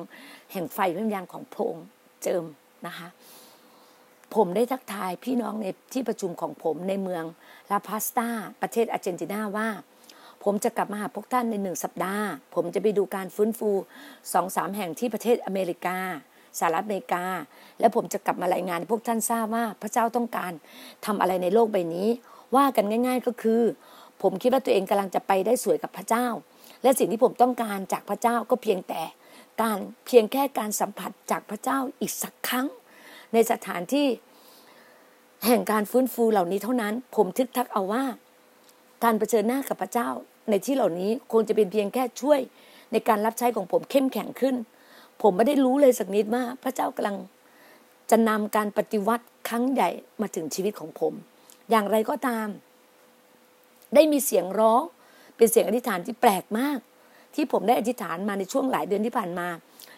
[0.52, 1.86] แห่งไฟพระญาณของพงค์
[2.24, 2.43] เจิม
[2.88, 3.08] นะคะ
[4.36, 7.24] ผมได้ทักทายพี่น้องในที่ประชุมของผมในเมือง
[7.71, 8.28] ลาพาสตา
[8.62, 9.69] ประเทศอาร์เจนตินาว่า
[10.43, 13.69] ผมจะกลับมาหาพวกท่านในหนึ่งสัปดาห์ ผมจะไปดูการฟื้นฟู
[14.34, 15.98] สองสามแห่งที่ประเทศอเมริกา
[16.60, 17.26] สหรัฐอเมริกา
[17.80, 20.54] และผมจะกลับมารายงานพวกท่านทราบว่าพระเจ้าต้องการ
[21.06, 22.08] ทำอะไรในโลกใบนี้
[22.56, 23.62] ว่ากันง่าย ๆก็คือ
[24.21, 26.28] ผมคิดว่าตัวเองกำลังจะไปได้สวยกับพระเจ้า
[26.84, 29.02] และสิ่งที่ผมต้องการจากพระเจ้าก็เพียงแต่
[29.62, 32.67] การเพียงแค่การสัมผัสจากพระเจ้าอีกสักครั้ง
[33.34, 34.08] ในสถานที่
[35.45, 38.03] แห่งการฟื้นฟูเหล่านี้เท่านั้น ผมทึกทักเอาว่า
[39.03, 40.10] การเผชิญหน้ากับพระเจ้า
[40.49, 42.39] ในที่เหล่านี้คงจะเป็นเพียงแค่ช่วย
[42.91, 44.55] ในการรับใช้ของผมเข้มแข็งขึ้น
[45.21, 47.17] ผมไม่ได้รู้เลยสักนิดว่าพระเจ้ากำลัง
[48.10, 49.89] จะนำการปฏิวัติครั้งใหญ่
[50.21, 51.13] มาถึงชีวิตของผม
[51.69, 52.47] อย่างไรก็ตาม
[53.95, 54.81] ได้มีเสียงร้อง
[55.38, 56.79] เป็นเสียงอธิษฐานที่แปลกมาก
[57.36, 59.47] ที่ผมได้อธิษฐานมาในช่วงหลายเดือนที่ผ่านมา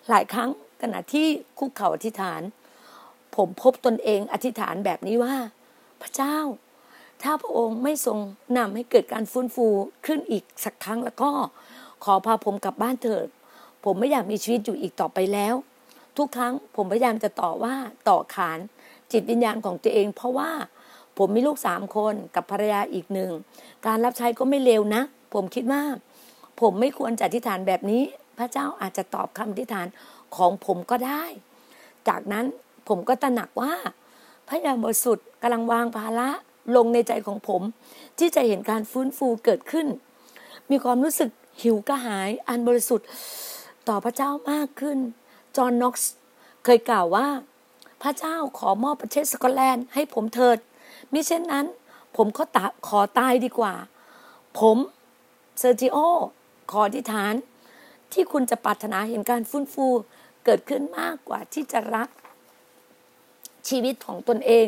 [0.10, 0.50] หลายครั้ง
[0.82, 1.28] ขณะที่
[1.60, 2.42] คุกเข่าอธิษฐาน
[3.36, 5.36] ผมพบตนเองอธิษฐานแบบนี้ว่า
[6.02, 6.38] พระเจ้า
[7.24, 8.18] ถ้าพระองค์ไม่ทรง
[8.58, 9.68] นำให้เกิดการฟื้นฟู
[10.06, 11.30] ขึ้นอีกสักครั้งแล้วก็
[12.04, 13.28] ขอพาผมกลับบ้านเถิด
[13.84, 15.56] ผมไม่อยากมีชีวิตอยู่อีกต่อไปแล้ว
[16.18, 17.76] ทุกครั้งผมพยายามจะต่อว่า
[18.10, 18.60] ต่อขาน
[19.12, 20.52] จิตวิญญาณของตัวเอง เพราะว่า
[21.18, 23.32] ผมมีลูกสามคนกับภรรยาอีกหนึ่ง
[23.86, 25.02] การรับใช้ก็ไม่เลวนะ
[25.34, 25.84] ผมคิดว่า
[26.62, 28.04] ผมไม่ควรจะอธิษฐานแบบนี้
[28.38, 29.88] พระเจ้าอาจจะตอบคำอธิษฐาน
[30.36, 31.24] ของผมก็ได้
[32.08, 32.46] จากนั้น
[32.88, 33.74] ผมก็ตระหนักว่า
[34.48, 36.30] พระยาบรสุทธิ์กำลังวางภาระ
[36.76, 37.62] ลงในใจของผม
[38.20, 39.88] ที่จะเห็นการฟื้นฟูเกิดขึ้น
[40.72, 41.30] มีความรู้สึก
[41.62, 43.08] หิวกระหายอันบริสุทธิ์
[43.88, 44.98] ต่อพระเจ้ามากขึ้น
[45.58, 46.12] จอห์นน็อกซ์
[46.64, 47.28] เคยกล่าวว่า
[48.04, 50.58] พระเจ้าขอมอบประเทศสกอตแลนด์ให้ผมเถิด
[51.14, 51.66] มิเช่นนั้น
[52.16, 53.74] ผมก็ตาขอตายดีกว่า
[54.60, 54.78] ผม
[55.60, 55.98] เซอร์จิโอ
[56.72, 57.34] ขออธิษฐาน
[58.14, 59.88] ที่คุณจะปรารถนาเห็นการฟื้นฟู
[60.46, 62.10] เกิดขึ้นมากกว่าที่จะรัก
[63.70, 64.68] ชีวิตของตนเอง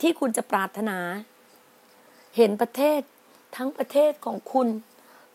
[0.00, 0.98] ที่คุณจะปรารถนา
[2.36, 3.00] เห็นประเทศ
[3.56, 4.68] ทั้งประเทศของคุณ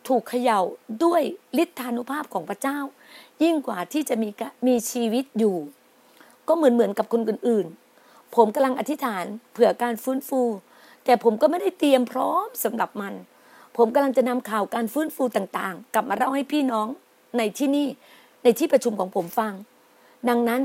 [0.08, 0.62] ถูกเขย่า
[1.04, 1.22] ด้วย
[1.64, 2.80] ฤทธานุภาพของพระเจ้า
[3.44, 4.30] ยิ่งกว่าที่จะมี
[4.68, 5.58] มีชีวิตอยู่
[6.48, 10.42] ก็เหมือนเหมือนกับคนอื่นๆ ผมกำลังอธิษฐานเผื่อการฟื้นฟู
[11.06, 13.14] แต่ผมก็ไม่ได้เตรียมพร้อมสำหรับมัน
[13.78, 16.88] ผมกำลังจะนำข่าวการฟื้นฟูต่างๆ กลับมาเล่าให้พี่น้อง
[17.38, 17.88] ในที่นี่
[18.44, 19.54] ในที่ประชุมของผมฟัง
[20.30, 20.62] ดังนั้น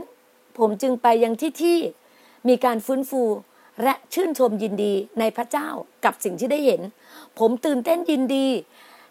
[0.58, 1.78] ผมจึงไปยังที่ที่
[2.48, 3.22] มีการฟื้นฟู
[3.82, 5.68] และชื่นชมยินดีในพระเจ้า
[6.04, 6.80] กับสิ่งที่ได้เห็น
[7.38, 8.46] ผมตื่นเต้นยินดี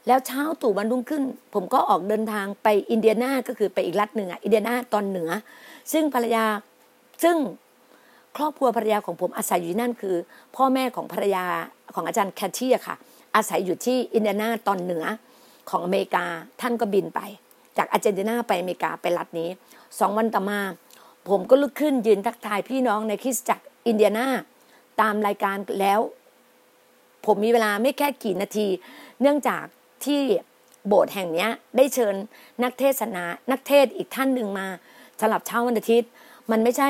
[0.08, 5.30] แล้วเช้าตู่วันรุ่งขึ้น ผมก็ออกเดินทางไปอินเดียนาก็คือไปอีกรัฐหนึ่งอะอินเดียนาตอนเหนือ
[5.94, 6.46] ซึ่งภรรยา
[7.24, 7.36] ซึ่ง
[8.38, 10.16] ครอบครัวภรรยาของผมอาศัยอยู่นั่นคือ
[10.56, 11.46] พ่อแม่ของภรรยา
[11.96, 12.96] ของอาจารย์แคทที่ค่ะ
[13.36, 15.06] อาศัยอยู่ที่อินเดียนาตอนเหนือ
[15.70, 16.26] ของอเมริกา
[16.62, 17.20] ท่านก็บินไป
[17.78, 19.50] จากอาร์เจนตินาไปอเมริกาไปรัฐนี้
[20.00, 20.60] สองวันต่อมา
[21.28, 24.28] ผมก็ลุกขึ้นยืนทักทายพี่น้องในคริสตจักรอินเดียนา
[25.02, 26.00] ตามรายการแล้ว
[27.26, 28.68] ผมมีเวลาไม่แค่กี่นาที
[29.22, 29.64] เนื่องจาก
[30.06, 30.22] ที่
[30.88, 32.16] โบสถ์แห่งนี้ได้เชิญ
[32.64, 34.68] นักเทศนา นักเทศอีกท่านหนึ่งมา
[35.20, 36.10] สำหรับเช้าวันอาทิตย์
[36.52, 36.90] มันไม่ใช่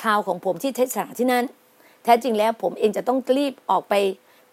[0.00, 1.44] คราวของผมที่เทศนาที่นั่น
[2.04, 3.94] แท้จริงแล้วผมเองจะต้องรีบออกไป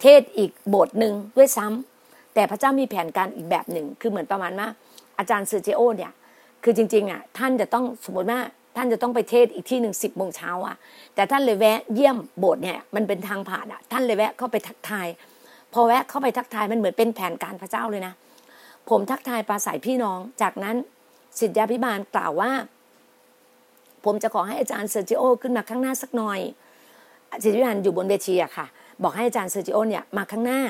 [0.02, 4.68] เทศอีกโบสถ์หนึ่งด้วยซ้ำแต่พระเจ้ามีแผนการอีกแบบหนึ่ง คือเหมือนประมาณว่า
[5.20, 6.12] อาจารย์เซอร์จิโอเนี่ย
[6.64, 8.40] คือจริงๆอะท่านจะต้องสมมติว่า
[8.76, 10.76] ท่านจะต้องไปเทศน์อีกที่หนึ่งสิบโมงเช้าอะ
[11.16, 15.08] แต่ท่านเลยแวะเยี่ยมโบสถ์เนี่ยมันเป็นทางผ่านอะ ท่านเลยแวะเข้าไปทักทาย
[15.74, 18.14] พอแวะเข้าไปทักทายมันเหมือนเป็นแผนการพระเจ้าเลยนะ
[18.90, 20.76] ผมทักทายปราศัยพี่น้อง จากนั้น
[21.40, 22.52] ศิษยาภิบาลกล่าวว่า
[24.06, 26.40] ผมจะขอให้อาจารย์เซอร์จิโอขึ้นมาข้างหน้าสักหน่อย
[27.44, 28.66] ศิษยาภิบาลอยู่บนเวทีอะค่ะ
[29.04, 30.62] บอกให้อาจารย์เซอร์จิโอเนี่ยมาข้างหน้า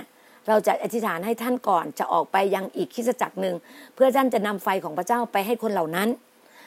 [0.47, 3.55] เราจะอธิษฐานให้ท่านก่อนจะออกไปยังอีกคิสจักรหนึ่ง
[3.95, 6.07] เพื่อท่านจะนำไฟของพระเจ้าไปให้คนเหล่านั้น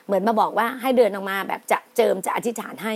[0.07, 2.95] เหมือนมาบอกว่าให้เดินออกมาแบบจะเจิมจะอธิษฐานให้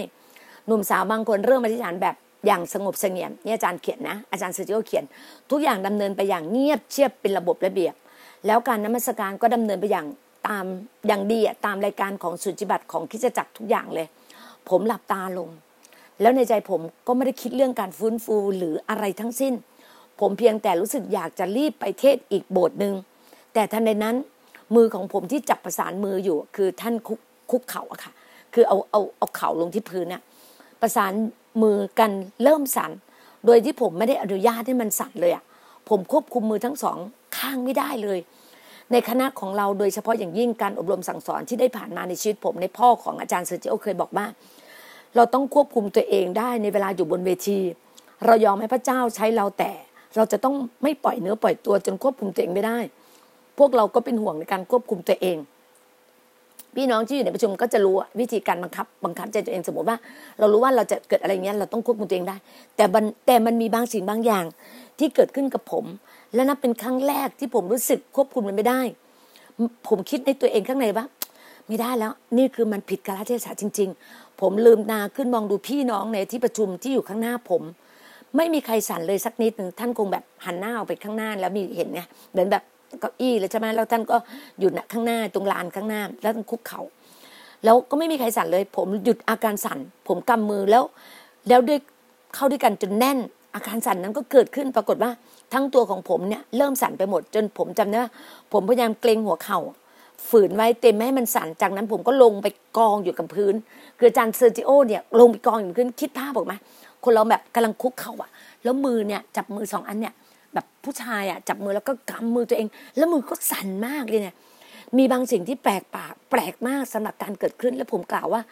[0.67, 2.17] หนุ่มสาวบางคนเริ่มอธิษฐานแบบ
[2.47, 5.05] อย่างสงบเสงี่ยมนี่อาจารย์เขียนนะอาจารย์เซอร์จิโอเขียน
[5.51, 7.95] ทุกอย่างดำเนินไปอย่างเงียบเชียบเป็นระบบระเบียบ
[8.47, 10.07] แล้วการนมัสการก็ดำเนินไปอย่าง
[10.49, 10.65] ตาม
[11.07, 14.07] อย่างดีตามรายการของสุจิบัติของคิจจักรทุกอย่างเลย
[14.69, 15.49] ผมหลับตาลง
[16.21, 19.55] แล้วในใจผมก็ไม่ได้คิดเรื่องการฟื้นฟูหรืออะไรทั้งสิ้น
[20.21, 22.95] ผมเพียงแต่รู้สึกอยากจะรีบไปเทศอีกโบสถ์หนึ่ง
[23.55, 24.17] แต่ทันใดนั้น
[24.75, 28.13] มือของผมที่จับประสานมืออยู่ คือท่านคุกคุกเข่าอะค่ะ
[28.55, 30.23] คือเอาเอาเอาเข่าลงที่พื้นน่ะ
[30.81, 31.13] ประสาน
[31.63, 32.11] มือกัน
[32.45, 32.91] เริ่มสั่น
[33.47, 35.45] โดยที่ผมไม่ได้อนุญาตให้มันสั่นเลยอะ
[35.89, 36.99] ผมควบคุมมือทั้งสอง
[37.39, 38.19] ข้างไม่ได้เลย
[38.93, 44.27] ในคณะของเราโดยเฉพาะอย่างยิ่งการอบรมสั่งสอนที่ได้ผ่านมาในชีวิตผมในพ่อของอาจารย์เซอร์จิโอเคยบอกว่า
[45.17, 47.59] เราต้องควบคุมตัวเองได้ในเวลาอยู่บนเวที
[48.27, 49.73] เรายอมให้พระเจ้าใช้เราแต่
[50.17, 52.79] เราจะต้องไม่ปล่อยเนื้อปล่อยตัวจนควบคุมตัวเองไม่ได้
[53.59, 55.37] พวกเราก็เป็นห่วงในการควบคุมตัวเอง
[56.77, 59.97] พี่น้องที่อยู่ในประชุมก็จะรู้วิธีการบังคับบังคับใจตัวเองสมมติว่า
[60.39, 62.37] เรารู้ว่าเราจะเกิดอะไรเงี้ยเราต้องควบคุมตัวเองได้
[62.77, 64.45] แต่มันแต่มันมีบางสิ่งบางอย่าง
[64.99, 65.85] ที่เกิดขึ้นกับผม
[66.35, 68.81] และนับเป็นครั้งแรกที่ผมรู้สึกควบคุมมันไม่ได้
[69.89, 71.05] ผมคิดในตัวเองข้างในว่า
[71.69, 77.63] ไม่ได้แล้ว นี่คือมันผิดกาลเทศะจริง ๆ ผมลืมตาขึ้นมองดูพี่น้องในที่ประชุมที่อยู่ข้างหน้าผม
[78.37, 82.01] ไม่มีใครสั่นเลยสักนิดหนึ่งท่านคงแบบหันหน้าออกไปข้างหน้าแล้วมีเห็นไง
[82.33, 82.63] เหมือนแบบ
[83.01, 84.17] เก้าอี้เลยใช่ไหมแล้วท่านก็
[84.61, 86.83] อยู่ณข้างหน้าตรงลานข้างหน้า แล้วท่านคุกเขา่า
[87.65, 90.85] แล้วก็ไม่มีใครสั่นเลย ผมหยุดอาการสั่น ผมกำมือแล้ว
[91.49, 91.79] แล้วด้วย
[92.35, 93.19] เข้าด้วยกันจนแน่น
[93.55, 95.11] อาการสั่นนั้นก็เกิดขึ้นปรากฏว่า
[95.53, 98.11] ทั้งตัวของผมเนี่ยเริ่มสั่นไปหมด จนผมจำได้ว่า
[98.53, 99.59] ผมพยายามเกรงหัวเข่า
[100.29, 102.47] ฝืนไว้เต็มไม่ให้มันสั่นจากนั้นผมก็ลงไป
[102.79, 103.55] กองอยู่กับพื้น
[103.99, 106.55] คืออาจารย์เซอร์จิโอเนี่ยลงไปกองอยู่พื้นคิดภาพบอกไหม
[107.05, 108.31] คนเราแบบกำลังคุกเข่าอะ
[108.65, 110.15] แล้วมือเนี่ยจับมือสองอันเนี่ย
[110.57, 114.35] แบบผู้ชายอะจับมือแล้วก็กำมือตัวเอง แล้วมือก็สั่นมากเลยเนี่ย
[114.99, 118.43] มีบางสิ่งที่แปลกปากแปลกมากสำหรับการเกิดขึ้น แล้วผมกล่าวว่า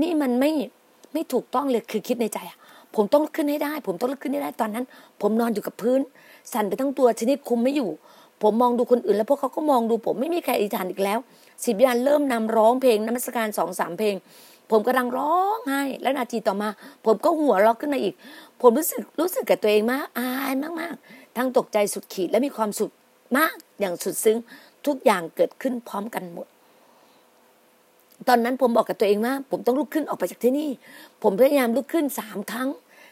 [0.00, 0.50] นี่มันไม่
[1.12, 2.58] ไม่ถูกต้องเลยคือคิดในใจอะ
[2.96, 4.84] ผมต้องลุกขึ้นให้ได้ ผมต้องลุกขึ้นให้ได้ตอนนั้น
[5.20, 6.00] ผมนอนอยู่กับพื้น
[6.52, 7.90] สั่นไปทั้งตัวชนิดคุมไม่อยู่
[8.42, 11.18] ผมมองดูคนอื่น แล้วพวกเขาก็มองดูผมไม่มีใครอธิษฐานอีกแล้ว
[11.64, 14.14] สิบยานเริ่มนำร้องเพลงนมัสการสองสามเพลง
[14.70, 16.68] ผมกำลังร้องไห้และนาทีต่อมา
[17.06, 18.14] ผมก็หัวเราะขึ้นมาอีก
[18.60, 22.92] ผมรู้สึกรู้สึกกับตัวเองมากอายมากๆ ทั้งตกใจสุดขีดและมีความสุข
[23.36, 24.38] มากอย่างสุดซึ้ง
[24.86, 26.46] ทุกอย่างเกิดขึ้นพร้อมกันหมด
[28.28, 30.70] ตอนนั้นผมบอกกับตัวเองว่า ผมต้องลุกขึ้นออกไปจากที่นี่
[31.22, 32.68] ผมพยายามลุกขึ้นสามครั้ง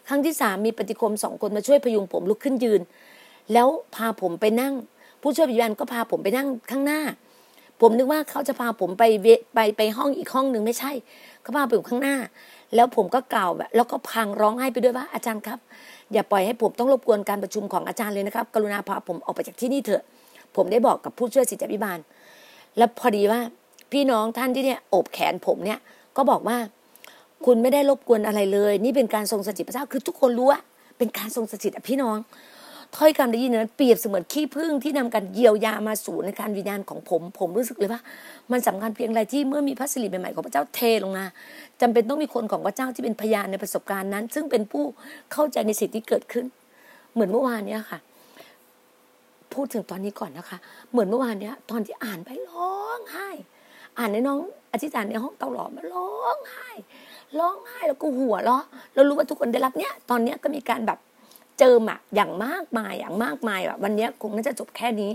[0.09, 2.81] ครั้งที่สามมีปฏิคมสองคนมาช่วยพยุงผมลุกขึ้นยืน
[3.53, 4.75] แล้วพาผมไปนั่ง
[5.23, 7.01] ผู้ช่วยพยาบาลก็พาผมไปนั่งข้างหน้า
[7.81, 10.93] ผมนึกว่าเขาจะพาผมไปเวไปไปห้องอีกห้องหนึ่งไม่ใช่
[11.43, 12.17] เขาพาไปอยู่ข้างหน้า
[12.75, 15.59] แล้วผมก็กล่าวแบบแล้วก็พังร้องไห้ไปด้วยว่าอาจารย์ครับ
[16.13, 20.03] อย่าปล่อยให้ผมต้องรบกวนการประชุมของอาจารย์เลยนะครับ กรุณาพาผมออกไปจากที่นี่เถอะ
[20.57, 21.99] ผมได้บอกกับผู้ช่วยศิษยาภิบาล
[22.79, 23.41] แล้วพอดีว่า
[23.93, 25.79] พี่น้องท่านที่เนี่ยโอบแขนผมเนี่ย
[26.17, 26.57] ก็บอกว่า
[27.47, 30.61] คุณไม่ได้รบกวนอะไรเลย นี่เป็นการทรงสถิตพระเจ้าคือทุกคนรู้ว่า
[30.99, 32.17] เป็นการทรงสถิตพี่น้อง
[32.97, 38.01] ถ้อยคำได้ยินนั้นเปรียบเสมือนขี้ผึ้งที่นำการเยียวยามาสู่ในการวิญญาณของผม ผมรู้สึกเลยว่า
[38.53, 41.25] มันสำคัญเพียงไรที่เมื่อมีพระสิริใหม่ๆของพระเจ้าเทลงมา
[41.81, 44.85] จำเป็นต้องมีคนของพระเจ้าที่เป็นพยานในประสบการณ์นั้น ซึ่งเป็นผู้
[45.33, 46.45] เข้าใจในสิ่งที่เกิดขึ้น
[47.13, 47.99] เหมือนเมื่อวานเนี้ยค่ะ
[49.55, 50.59] พูดถึงตอนนี้ก่อนนะคะ
[50.91, 53.29] เหมือนเมื่อวานเนี้ย ตอนที่อ่านไปร้องไห้
[53.99, 54.39] อ่านในน้อง
[54.73, 56.71] อธิษฐานในห้องเตาหลอมมาร้องไห้
[57.39, 60.99] ร้องไห้แล้วก็หัวเราะเรารู้ว่าทุกคนได้รับเนี้ยตอนเนี้ยก็มีการแบบ
[61.59, 65.11] เจิมอะอย่างมากมายอย่างมากมายแบบวันนี้คงน่าจะจบแค่นี้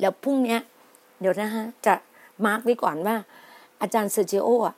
[0.00, 0.58] แล้วพรุ่งนี้
[1.20, 1.94] เดี๋ยวนะฮะจะ
[2.44, 3.16] มาร์กไว้ก่อนว่า
[3.80, 4.76] อาจารย์เซอร์จิโออะ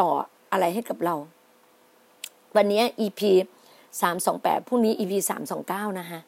[0.00, 0.10] ต่อ
[0.52, 1.14] อะไรให้กับเรา
[2.56, 3.20] วันนี้ EP
[4.00, 6.20] สามสองแปดพรุ่งนี้ EP สามสองเก้านะฮะ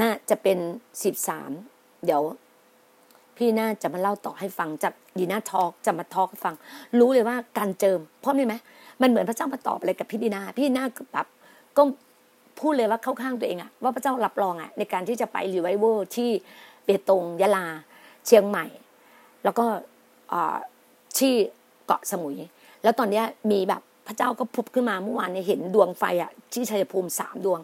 [0.00, 0.58] น่าจะเป็น
[1.02, 1.50] สิบสาม
[2.04, 2.22] เดี๋ยว
[3.36, 6.54] พี่น่าจะมาเล่าต่อให้ฟังจะดีน่า talk จะมา talk ให้ฟัง
[6.98, 8.54] รู้เลยว่าการเจิมเพราะนี่ไหม
[9.00, 11.26] มันเหมือนพระเจ้ามาตอบอะไรกับพี่ดีน่าพี่ดีน่าแบบ
[11.76, 11.82] ก็
[12.62, 16.30] พูดเลยว่าเข้าข้างตัวเองอะว่าพระเจ้ารับรองอะในการที่จะไปรีไวเวอร์ที่
[16.84, 17.66] เบตงยะลา
[18.26, 18.66] เชียงใหม่
[19.44, 19.64] แล้วก็
[21.18, 21.34] ที่
[21.86, 22.36] เกาะสมุย
[22.82, 27.60] แล้วตอนนี้มีแบบพระเจ้าก็พุบขึ้นมาเมื่อวานเนี่ยเห็นดวงไฟอะที่ชัยภูมิสามดวง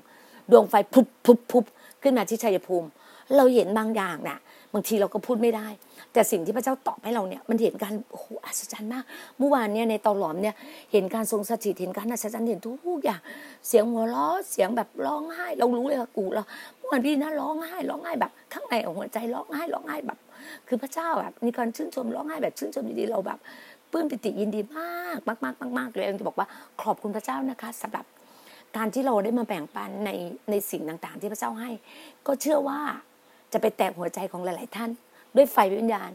[0.51, 1.65] ดวงไฟพุบพุบพุบ
[2.03, 2.89] ขึ้นมาที่ชัยภูมิ
[3.37, 4.38] เราเห็นบางอย่างน่ะ
[4.75, 5.69] บางทีเราก็พูดไม่ได้
[6.12, 9.05] แต่สิ่งที่พระเจ้าตอบให้เราเนี่ยมันเห็นการโอ้โหอัศจรรย์มาก
[9.38, 10.55] เมื่อวานเนี่ยในตอหลอมเนี่ย
[10.93, 13.21] เห็นการทรงสถิตเห็นการอัศจรรย์เห็นทุกอย่าง
[13.69, 16.43] เสียงหัวเราะเสียงแบบร้องไห้ เรารู้เลยว่ากูเรา
[16.77, 20.19] เมื่อวานพี่นะร้องไห้ร้องไห้แบบข้างในของหัวใจร้องไห้ร้องไห้แบบ
[20.69, 23.38] คือพระเจ้าแบบมีการชื่นชมร้องไห้แบบชื่นชมดีๆเราแบบ
[23.93, 26.49] ปลื้มปิติยินดีมากมากมากมากเลยเองจะบอกว่า
[26.83, 28.05] ขอบคุณพระเจ้านะคะสำหรับ
[28.77, 30.11] การที่เราได้มาแบ่งปันใน
[30.51, 31.71] ในสิ่งต่างๆ ที่พระเจ้าให้
[32.26, 32.81] ก็เชื่อว่า
[33.53, 34.90] จะไปแตกหัวใจของหลาย ๆ ท่าน
[35.36, 36.12] ด้วยไฟวิญญาณ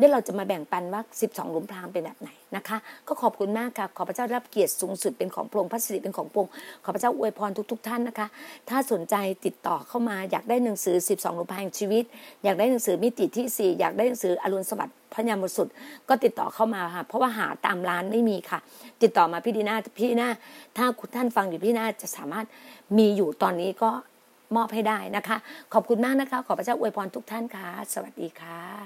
[0.00, 2.76] ด้วยเราจะมาแบ่งปันว่า 12 หลุมพรางเป็นแบบไหนนะคะ
[3.08, 6.52] ก็ขอบคุณมากค่ะ ขอพระเจ้ารับเกียรติสูงสุดเป็นของพระองค์พระสิริเป็นของพระองค์
[6.84, 8.26] ขอพระเจ้าอวยพรทุกๆท่านนะคะ
[8.68, 9.14] ถ้าสนใจ
[9.46, 12.04] ติดต่อเข้ามาอยากได้หนังสือ 12 หลุมพรางชีวิต
[12.44, 15.68] อยากได้หนังสือมิติที่ 4 อยากได้หนังสืออรุณสวัสดิ์พระยามบสุด
[16.08, 18.58] ก็ติดต่อเข้ามาค่ะ เพราะว่าหาตามร้านไม่มีค่ะ
[19.02, 20.28] ติดต่อมาพี่ดีนาพี่นา
[20.76, 22.46] ถ้าคุณท่านฟังอยู่พี่นาจะสามารถ
[22.98, 23.90] มีอยู่ตอนนี้ก็
[24.56, 25.36] มอบให้ได้นะคะ
[25.74, 28.76] ขอบคุณมากนะคะ ขอพระเจ้าอวยพรทุกท่านค่ะ สวัสดีค่ะ